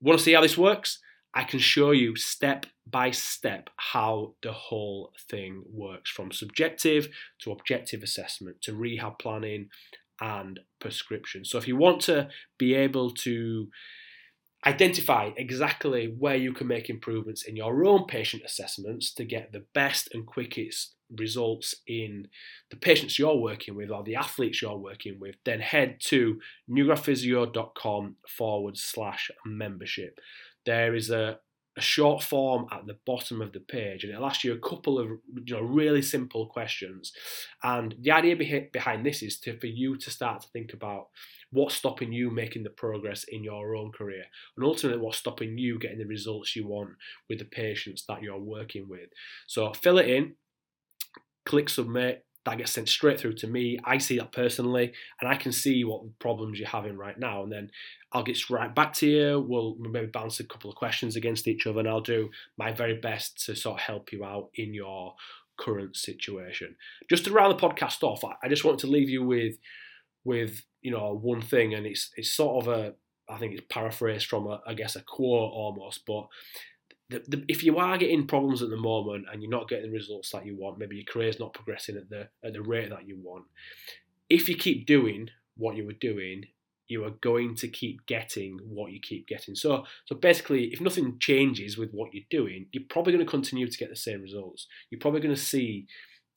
Want 0.00 0.18
to 0.18 0.24
see 0.24 0.32
how 0.32 0.40
this 0.40 0.58
works? 0.58 1.00
I 1.34 1.44
can 1.44 1.58
show 1.58 1.90
you 1.90 2.16
step 2.16 2.66
by 2.86 3.10
step 3.10 3.70
how 3.76 4.34
the 4.42 4.52
whole 4.52 5.12
thing 5.30 5.62
works 5.70 6.10
from 6.10 6.32
subjective 6.32 7.08
to 7.42 7.52
objective 7.52 8.02
assessment 8.02 8.62
to 8.62 8.74
rehab 8.74 9.18
planning 9.18 9.68
and 10.20 10.60
prescription. 10.80 11.44
So, 11.44 11.58
if 11.58 11.68
you 11.68 11.76
want 11.76 12.00
to 12.02 12.28
be 12.58 12.74
able 12.74 13.10
to 13.10 13.68
identify 14.66 15.30
exactly 15.36 16.14
where 16.18 16.36
you 16.36 16.52
can 16.52 16.66
make 16.66 16.90
improvements 16.90 17.44
in 17.44 17.56
your 17.56 17.84
own 17.84 18.06
patient 18.06 18.42
assessments 18.44 19.12
to 19.14 19.24
get 19.24 19.52
the 19.52 19.64
best 19.72 20.08
and 20.12 20.26
quickest 20.26 20.94
results 21.16 21.74
in 21.86 22.28
the 22.70 22.76
patients 22.76 23.18
you're 23.18 23.36
working 23.36 23.74
with 23.74 23.90
or 23.90 24.02
the 24.02 24.16
athletes 24.16 24.60
you're 24.60 24.76
working 24.76 25.18
with, 25.18 25.36
then 25.44 25.60
head 25.60 25.96
to 26.00 26.40
newgradphysio.com 26.70 28.16
forward 28.28 28.76
slash 28.76 29.30
membership. 29.46 30.18
There 30.66 30.94
is 30.94 31.10
a, 31.10 31.38
a 31.76 31.80
short 31.80 32.22
form 32.22 32.66
at 32.72 32.86
the 32.86 32.98
bottom 33.06 33.40
of 33.40 33.52
the 33.52 33.60
page 33.60 34.04
and 34.04 34.12
it'll 34.12 34.26
ask 34.26 34.44
you 34.44 34.52
a 34.52 34.68
couple 34.68 34.98
of 34.98 35.08
you 35.46 35.54
know 35.54 35.62
really 35.62 36.02
simple 36.02 36.46
questions. 36.46 37.12
And 37.62 37.94
the 38.00 38.10
idea 38.10 38.68
behind 38.72 39.06
this 39.06 39.22
is 39.22 39.38
to 39.40 39.58
for 39.58 39.66
you 39.66 39.96
to 39.96 40.10
start 40.10 40.42
to 40.42 40.48
think 40.48 40.74
about 40.74 41.08
what's 41.50 41.74
stopping 41.74 42.12
you 42.12 42.30
making 42.30 42.62
the 42.62 42.70
progress 42.70 43.24
in 43.28 43.42
your 43.42 43.74
own 43.74 43.90
career 43.92 44.24
and 44.56 44.64
ultimately 44.64 45.00
what's 45.00 45.18
stopping 45.18 45.56
you 45.56 45.78
getting 45.78 45.98
the 45.98 46.04
results 46.04 46.54
you 46.54 46.66
want 46.66 46.90
with 47.28 47.38
the 47.38 47.44
patients 47.44 48.04
that 48.08 48.22
you're 48.22 48.38
working 48.38 48.88
with 48.88 49.08
so 49.46 49.72
fill 49.72 49.98
it 49.98 50.08
in 50.08 50.34
click 51.44 51.68
submit 51.68 52.24
that 52.48 52.58
gets 52.58 52.72
sent 52.72 52.88
straight 52.88 53.20
through 53.20 53.34
to 53.34 53.46
me. 53.46 53.78
I 53.84 53.98
see 53.98 54.18
that 54.18 54.32
personally, 54.32 54.92
and 55.20 55.28
I 55.28 55.36
can 55.36 55.52
see 55.52 55.84
what 55.84 56.18
problems 56.18 56.58
you're 56.58 56.68
having 56.68 56.96
right 56.96 57.18
now. 57.18 57.42
And 57.42 57.52
then 57.52 57.70
I'll 58.12 58.22
get 58.22 58.48
right 58.48 58.74
back 58.74 58.94
to 58.94 59.06
you. 59.06 59.44
We'll 59.46 59.76
maybe 59.78 60.06
bounce 60.06 60.40
a 60.40 60.44
couple 60.44 60.70
of 60.70 60.76
questions 60.76 61.16
against 61.16 61.46
each 61.46 61.66
other, 61.66 61.80
and 61.80 61.88
I'll 61.88 62.00
do 62.00 62.30
my 62.56 62.72
very 62.72 62.94
best 62.94 63.44
to 63.46 63.54
sort 63.54 63.76
of 63.76 63.80
help 63.82 64.12
you 64.12 64.24
out 64.24 64.48
in 64.54 64.72
your 64.72 65.14
current 65.58 65.96
situation. 65.96 66.76
Just 67.10 67.24
to 67.26 67.32
round 67.32 67.52
the 67.52 67.68
podcast 67.68 68.02
off, 68.02 68.24
I 68.24 68.48
just 68.48 68.64
want 68.64 68.78
to 68.80 68.86
leave 68.86 69.10
you 69.10 69.22
with 69.24 69.56
with 70.24 70.62
you 70.82 70.90
know 70.90 71.14
one 71.14 71.40
thing, 71.40 71.74
and 71.74 71.86
it's 71.86 72.10
it's 72.16 72.32
sort 72.32 72.66
of 72.66 72.72
a 72.72 72.94
I 73.28 73.38
think 73.38 73.52
it's 73.52 73.66
paraphrased 73.68 74.26
from 74.26 74.46
a, 74.46 74.60
I 74.66 74.74
guess 74.74 74.96
a 74.96 75.02
quote 75.02 75.52
almost, 75.52 76.06
but 76.06 76.28
the, 77.10 77.22
the, 77.26 77.44
if 77.48 77.62
you 77.62 77.78
are 77.78 77.96
getting 77.98 78.26
problems 78.26 78.62
at 78.62 78.70
the 78.70 78.76
moment 78.76 79.26
and 79.32 79.42
you're 79.42 79.50
not 79.50 79.68
getting 79.68 79.90
the 79.90 79.96
results 79.96 80.30
that 80.30 80.46
you 80.46 80.56
want, 80.56 80.78
maybe 80.78 80.96
your 80.96 81.04
career's 81.04 81.40
not 81.40 81.54
progressing 81.54 81.96
at 81.96 82.08
the 82.10 82.28
at 82.44 82.52
the 82.52 82.62
rate 82.62 82.90
that 82.90 83.06
you 83.06 83.18
want. 83.22 83.44
If 84.28 84.48
you 84.48 84.56
keep 84.56 84.86
doing 84.86 85.30
what 85.56 85.76
you 85.76 85.86
were 85.86 85.94
doing, 85.94 86.44
you 86.86 87.04
are 87.04 87.12
going 87.22 87.54
to 87.56 87.68
keep 87.68 88.06
getting 88.06 88.58
what 88.64 88.92
you 88.92 89.00
keep 89.00 89.26
getting. 89.26 89.54
So, 89.54 89.84
so 90.06 90.16
basically, 90.16 90.64
if 90.66 90.80
nothing 90.80 91.18
changes 91.18 91.78
with 91.78 91.90
what 91.92 92.12
you're 92.12 92.24
doing, 92.30 92.66
you're 92.72 92.84
probably 92.88 93.12
going 93.12 93.24
to 93.24 93.30
continue 93.30 93.68
to 93.68 93.78
get 93.78 93.90
the 93.90 93.96
same 93.96 94.22
results. 94.22 94.66
You're 94.90 95.00
probably 95.00 95.20
going 95.20 95.34
to 95.34 95.40
see 95.40 95.86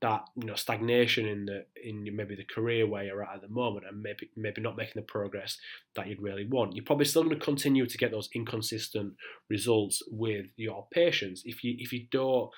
that 0.01 0.23
you 0.35 0.45
know 0.45 0.55
stagnation 0.55 1.27
in 1.27 1.45
the 1.45 1.65
in 1.83 2.07
maybe 2.15 2.35
the 2.35 2.43
career 2.43 2.87
where 2.87 3.03
you're 3.03 3.23
at 3.23 3.35
at 3.35 3.41
the 3.41 3.47
moment 3.47 3.85
and 3.87 4.01
maybe 4.01 4.29
maybe 4.35 4.59
not 4.59 4.75
making 4.75 4.93
the 4.95 5.01
progress 5.03 5.57
that 5.95 6.07
you'd 6.07 6.21
really 6.21 6.45
want 6.45 6.75
you're 6.75 6.83
probably 6.85 7.05
still 7.05 7.23
going 7.23 7.37
to 7.37 7.45
continue 7.45 7.85
to 7.85 7.97
get 7.97 8.11
those 8.11 8.29
inconsistent 8.33 9.13
results 9.49 10.01
with 10.09 10.47
your 10.55 10.87
patients. 10.91 11.43
If 11.45 11.63
you 11.63 11.75
if 11.77 11.93
you 11.93 12.07
don't 12.11 12.49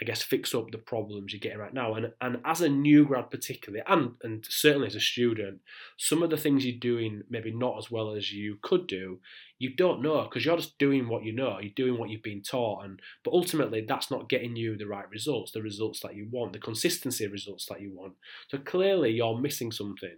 I 0.00 0.04
guess, 0.04 0.22
fix 0.22 0.54
up 0.54 0.70
the 0.70 0.78
problems 0.78 1.32
you're 1.32 1.40
getting 1.40 1.58
right 1.58 1.74
now. 1.74 1.94
And 1.94 2.12
and 2.20 2.38
as 2.44 2.60
a 2.60 2.68
new 2.68 3.04
grad, 3.04 3.30
particularly, 3.30 3.82
and 3.86 4.12
and 4.22 4.46
certainly 4.48 4.86
as 4.86 4.94
a 4.94 5.00
student, 5.00 5.60
some 5.96 6.22
of 6.22 6.30
the 6.30 6.36
things 6.36 6.64
you're 6.64 6.78
doing 6.78 7.22
maybe 7.28 7.50
not 7.52 7.78
as 7.78 7.90
well 7.90 8.12
as 8.14 8.32
you 8.32 8.58
could 8.62 8.86
do, 8.86 9.18
you 9.58 9.74
don't 9.74 10.00
know 10.00 10.22
because 10.22 10.44
you're 10.44 10.56
just 10.56 10.78
doing 10.78 11.08
what 11.08 11.24
you 11.24 11.32
know, 11.32 11.58
you're 11.60 11.72
doing 11.74 11.98
what 11.98 12.10
you've 12.10 12.22
been 12.22 12.42
taught, 12.42 12.84
and 12.84 13.00
but 13.24 13.34
ultimately 13.34 13.84
that's 13.86 14.10
not 14.10 14.28
getting 14.28 14.54
you 14.54 14.76
the 14.76 14.86
right 14.86 15.08
results, 15.10 15.50
the 15.50 15.62
results 15.62 16.00
that 16.00 16.14
you 16.14 16.28
want, 16.30 16.52
the 16.52 16.60
consistency 16.60 17.24
of 17.24 17.32
results 17.32 17.66
that 17.66 17.80
you 17.80 17.90
want. 17.92 18.14
So 18.48 18.58
clearly 18.58 19.10
you're 19.10 19.38
missing 19.38 19.72
something. 19.72 20.16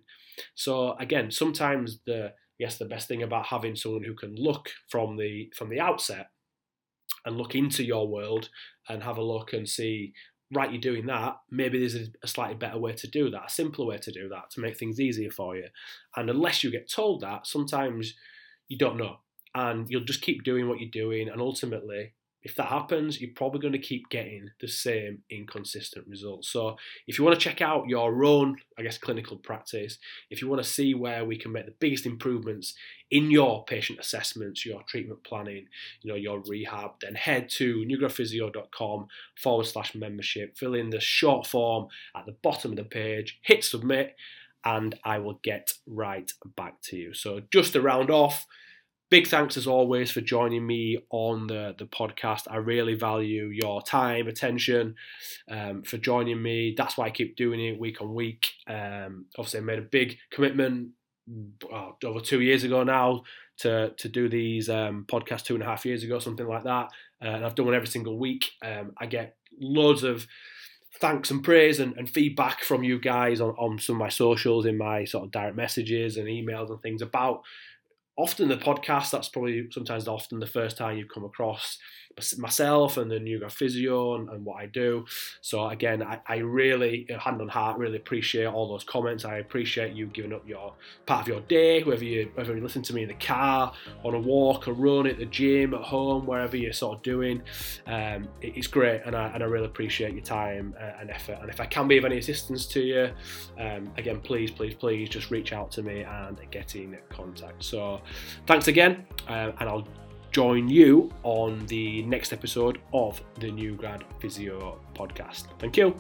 So 0.55 0.95
again, 0.99 1.31
sometimes 1.31 2.01
the 2.05 2.35
yes, 2.59 2.77
the 2.77 2.85
best 2.85 3.09
thing 3.09 3.23
about 3.23 3.47
having 3.47 3.75
someone 3.75 4.05
who 4.05 4.14
can 4.14 4.37
look 4.37 4.69
from 4.88 5.16
the 5.16 5.51
from 5.57 5.71
the 5.71 5.81
outset 5.81 6.29
and 7.24 7.37
look 7.37 7.54
into 7.54 7.85
your 7.85 8.09
world 8.09 8.48
and 8.88 9.02
have 9.02 9.18
a 9.18 9.22
look 9.22 9.52
and 9.52 9.68
see 9.68 10.12
right 10.52 10.72
you're 10.72 10.80
doing 10.80 11.06
that. 11.06 11.37
Maybe 11.50 11.78
there's 11.78 11.94
a, 11.94 12.26
slightly 12.26 12.56
better 12.56 12.78
way 12.78 12.92
to 12.94 13.06
do 13.06 13.30
that 13.30 13.46
a 13.46 13.50
simpler 13.50 13.87
way 13.87 13.98
to 13.98 14.11
do 14.11 14.28
that 14.30 14.50
to 14.50 14.61
make 14.61 14.76
things 14.76 14.98
easier 14.98 15.30
for 15.30 15.56
you. 15.56 15.66
And 16.16 16.28
unless 16.28 16.64
you 16.64 16.70
get 16.70 16.90
told 16.90 17.20
that 17.20 17.46
sometimes 17.46 18.14
you 18.68 18.78
don't 18.78 18.96
know. 18.96 19.18
And 19.54 19.90
you'll 19.90 20.04
just 20.04 20.22
keep 20.22 20.44
doing 20.44 20.68
what 20.68 20.78
you're 20.80 20.90
doing 20.90 21.28
and 21.28 21.40
ultimately 21.40 22.14
if 22.42 22.55
that 22.57 22.66
happens, 22.66 23.20
you're 23.20 23.35
probably 23.35 23.61
going 23.61 23.72
to 23.72 23.79
keep 23.79 24.09
getting 24.09 24.50
the 24.61 24.68
same 24.68 25.22
inconsistent 25.31 26.07
results. 26.07 26.48
So, 26.48 26.76
if 27.07 27.18
you 27.18 27.24
want 27.24 27.38
to 27.38 27.44
check 27.44 27.61
out 27.61 27.88
your 27.88 28.24
own, 28.24 28.57
I 28.79 28.83
guess, 28.83 28.98
clinical 28.98 29.37
practice, 29.37 29.98
if 30.31 30.40
you 30.40 30.48
want 30.48 30.62
to 30.62 30.68
see 30.68 30.94
where 30.94 31.24
we 31.24 31.37
can 31.37 31.53
make 31.53 31.66
the 31.66 31.74
biggest 31.79 32.07
improvements 32.07 32.74
in 33.11 33.31
your 33.31 33.64
patient 33.64 33.98
assessments, 33.98 34.64
your 34.64 34.83
treatment 34.85 35.22
planning, 35.24 35.66
you 36.00 36.11
know, 36.11 36.16
your 36.16 36.40
rehab, 36.40 36.92
then 37.03 37.14
head 37.14 37.48
to 37.50 37.85
newgradphysio.com 37.85 39.09
forward 39.37 39.66
slash 39.66 39.94
membership, 39.94 40.57
fill 40.57 40.74
in 40.74 40.90
the 40.90 41.00
short 41.00 41.46
form 41.46 41.88
at 42.16 42.24
the 42.26 42.37
bottom 42.42 42.72
of 42.72 42.76
the 42.76 42.85
page, 42.85 43.38
hit 43.42 43.64
submit, 43.64 44.16
and 44.64 44.98
I 45.05 45.18
will 45.18 45.40
get 45.42 45.74
right 45.87 46.31
back 46.57 46.81
to 46.83 46.96
you. 46.96 47.14
So, 47.14 47.40
just 47.53 47.72
to 47.74 47.81
round 47.81 48.11
off, 48.11 48.46
big 49.11 49.27
thanks 49.27 49.57
as 49.57 49.66
always 49.66 50.11
for 50.11 50.20
joining 50.20 50.64
me 50.64 50.99
on 51.11 51.49
the, 51.49 51.75
the 51.77 51.85
podcast. 51.85 52.42
I 52.49 52.57
really 52.57 52.94
value 52.94 53.46
your 53.46 53.83
time, 53.83 54.29
attention, 54.29 54.94
um, 55.51 55.83
for 55.83 55.99
joining 55.99 56.40
me. 56.40 56.75
That's 56.77 56.96
why 56.96 57.07
I 57.07 57.11
keep 57.11 57.37
doing 57.37 57.61
it 57.61 57.79
week 57.79 58.01
on 58.01 58.14
week. 58.14 58.46
Um, 58.68 59.27
obviously, 59.37 59.61
I 59.61 59.64
made 59.64 59.79
a 59.81 59.83
big 59.83 60.16
commitment 60.31 60.90
well, 61.70 61.99
over 62.05 62.20
two 62.20 62.40
years 62.40 62.64
ago 62.64 62.83
now 62.83 63.23
to 63.59 63.92
to 63.99 64.09
do 64.09 64.29
these 64.29 64.70
um, 64.70 65.05
podcasts 65.09 65.44
two 65.44 65.55
and 65.55 65.62
a 65.62 65.66
half 65.66 65.85
years 65.85 66.03
ago, 66.03 66.18
something 66.18 66.46
like 66.46 66.64
that. 66.64 66.88
Uh, 67.23 67.29
and 67.29 67.44
I've 67.44 67.55
done 67.55 67.66
one 67.66 67.75
every 67.75 67.88
single 67.88 68.18
week. 68.18 68.46
Um, 68.64 68.92
I 68.99 69.07
get 69.07 69.37
loads 69.61 70.05
of 70.05 70.27
thanks 71.01 71.31
and 71.31 71.42
praise 71.42 71.81
and, 71.81 71.96
and, 71.96 72.11
feedback 72.11 72.62
from 72.62 72.83
you 72.83 72.99
guys 72.99 73.40
on, 73.40 73.51
on 73.51 73.79
some 73.79 73.96
of 73.96 74.01
my 74.01 74.09
socials 74.09 74.66
in 74.66 74.77
my 74.77 75.05
sort 75.05 75.25
of 75.25 75.31
direct 75.31 75.57
messages 75.57 76.16
and 76.16 76.27
emails 76.27 76.68
and 76.68 76.83
things 76.83 77.01
about 77.01 77.42
often 78.16 78.49
the 78.49 78.57
podcast, 78.57 79.11
that's 79.11 79.29
probably 79.29 79.68
sometimes 79.70 80.09
often 80.09 80.40
the 80.40 80.46
first 80.46 80.77
time 80.77 80.99
you've 80.99 81.09
come 81.09 81.25
across 81.25 81.79
myself 82.38 82.96
and 82.96 83.11
the 83.11 83.20
new 83.20 83.40
physio 83.49 84.16
and, 84.16 84.29
and, 84.29 84.44
what 84.44 84.61
I 84.61 84.66
do. 84.66 85.07
So 85.40 85.68
again, 85.68 86.03
I, 86.03 86.20
I, 86.27 86.37
really, 86.38 87.07
hand 87.18 87.40
on 87.40 87.49
heart, 87.49 87.79
really 87.79 87.96
appreciate 87.96 88.46
all 88.46 88.68
those 88.68 88.85
comments. 88.85 89.25
I 89.25 89.38
appreciate 89.38 89.94
you 89.94 90.07
giving 90.07 90.33
up 90.33 90.46
your 90.46 90.75
part 91.07 91.23
of 91.23 91.29
your 91.29 91.40
day, 91.42 91.83
whether 91.83 92.05
you 92.05 92.31
whether 92.35 92.55
you 92.55 92.62
listen 92.62 92.83
to 92.83 92.94
me 92.94 93.03
in 93.03 93.09
the 93.09 93.14
car, 93.14 93.73
on 94.03 94.14
a 94.14 94.18
walk, 94.18 94.66
a 94.66 94.73
run, 94.73 95.07
at 95.07 95.18
the 95.18 95.27
gym, 95.27 95.73
at 95.73 95.83
home, 95.83 96.27
wherever 96.27 96.57
you're 96.57 96.73
sort 96.73 96.96
of 96.96 97.03
doing. 97.03 97.42
Um, 97.87 98.29
it, 98.40 98.57
it's 98.57 98.66
great, 98.66 99.03
and 99.07 99.14
I, 99.14 99.29
and 99.29 99.42
I 99.42 99.46
really 99.46 99.66
appreciate 99.66 100.12
your 100.12 100.25
time 100.25 100.75
uh, 100.81 101.01
and 101.01 101.11
effort. 101.11 101.38
And 101.40 101.49
if 101.49 101.61
I 101.61 101.66
can 101.66 101.87
be 101.87 101.96
of 101.96 102.05
any 102.05 102.18
assistance 102.18 102.66
to 102.66 102.81
you, 102.81 103.11
um, 103.59 103.92
again, 103.96 104.20
please, 104.20 104.51
please, 104.51 104.75
please, 104.75 105.09
just 105.09 105.31
reach 105.31 105.53
out 105.53 105.70
to 105.73 105.83
me 105.83 106.03
and 106.03 106.38
get 106.51 106.75
in 106.75 106.99
contact. 107.09 107.62
So 107.62 107.99
thanks 108.46 108.68
again, 108.68 109.06
uh, 109.28 109.52
and 109.58 109.68
I'll 109.68 109.86
join 110.32 110.68
you 110.68 111.10
on 111.22 111.64
the 111.66 112.02
next 112.02 112.32
episode 112.32 112.80
of 112.92 113.20
the 113.38 113.50
New 113.50 113.74
Grad 113.74 114.04
Physio 114.20 114.80
podcast. 114.94 115.46
Thank 115.58 115.76
you. 115.76 115.96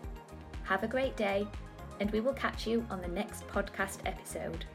Have 0.63 0.83
a 0.83 0.87
great 0.87 1.15
day, 1.15 1.47
and 1.99 2.09
we 2.11 2.19
will 2.19 2.33
catch 2.33 2.65
you 2.67 2.85
on 2.89 3.01
the 3.01 3.07
next 3.07 3.47
podcast 3.47 3.99
episode. 4.05 4.65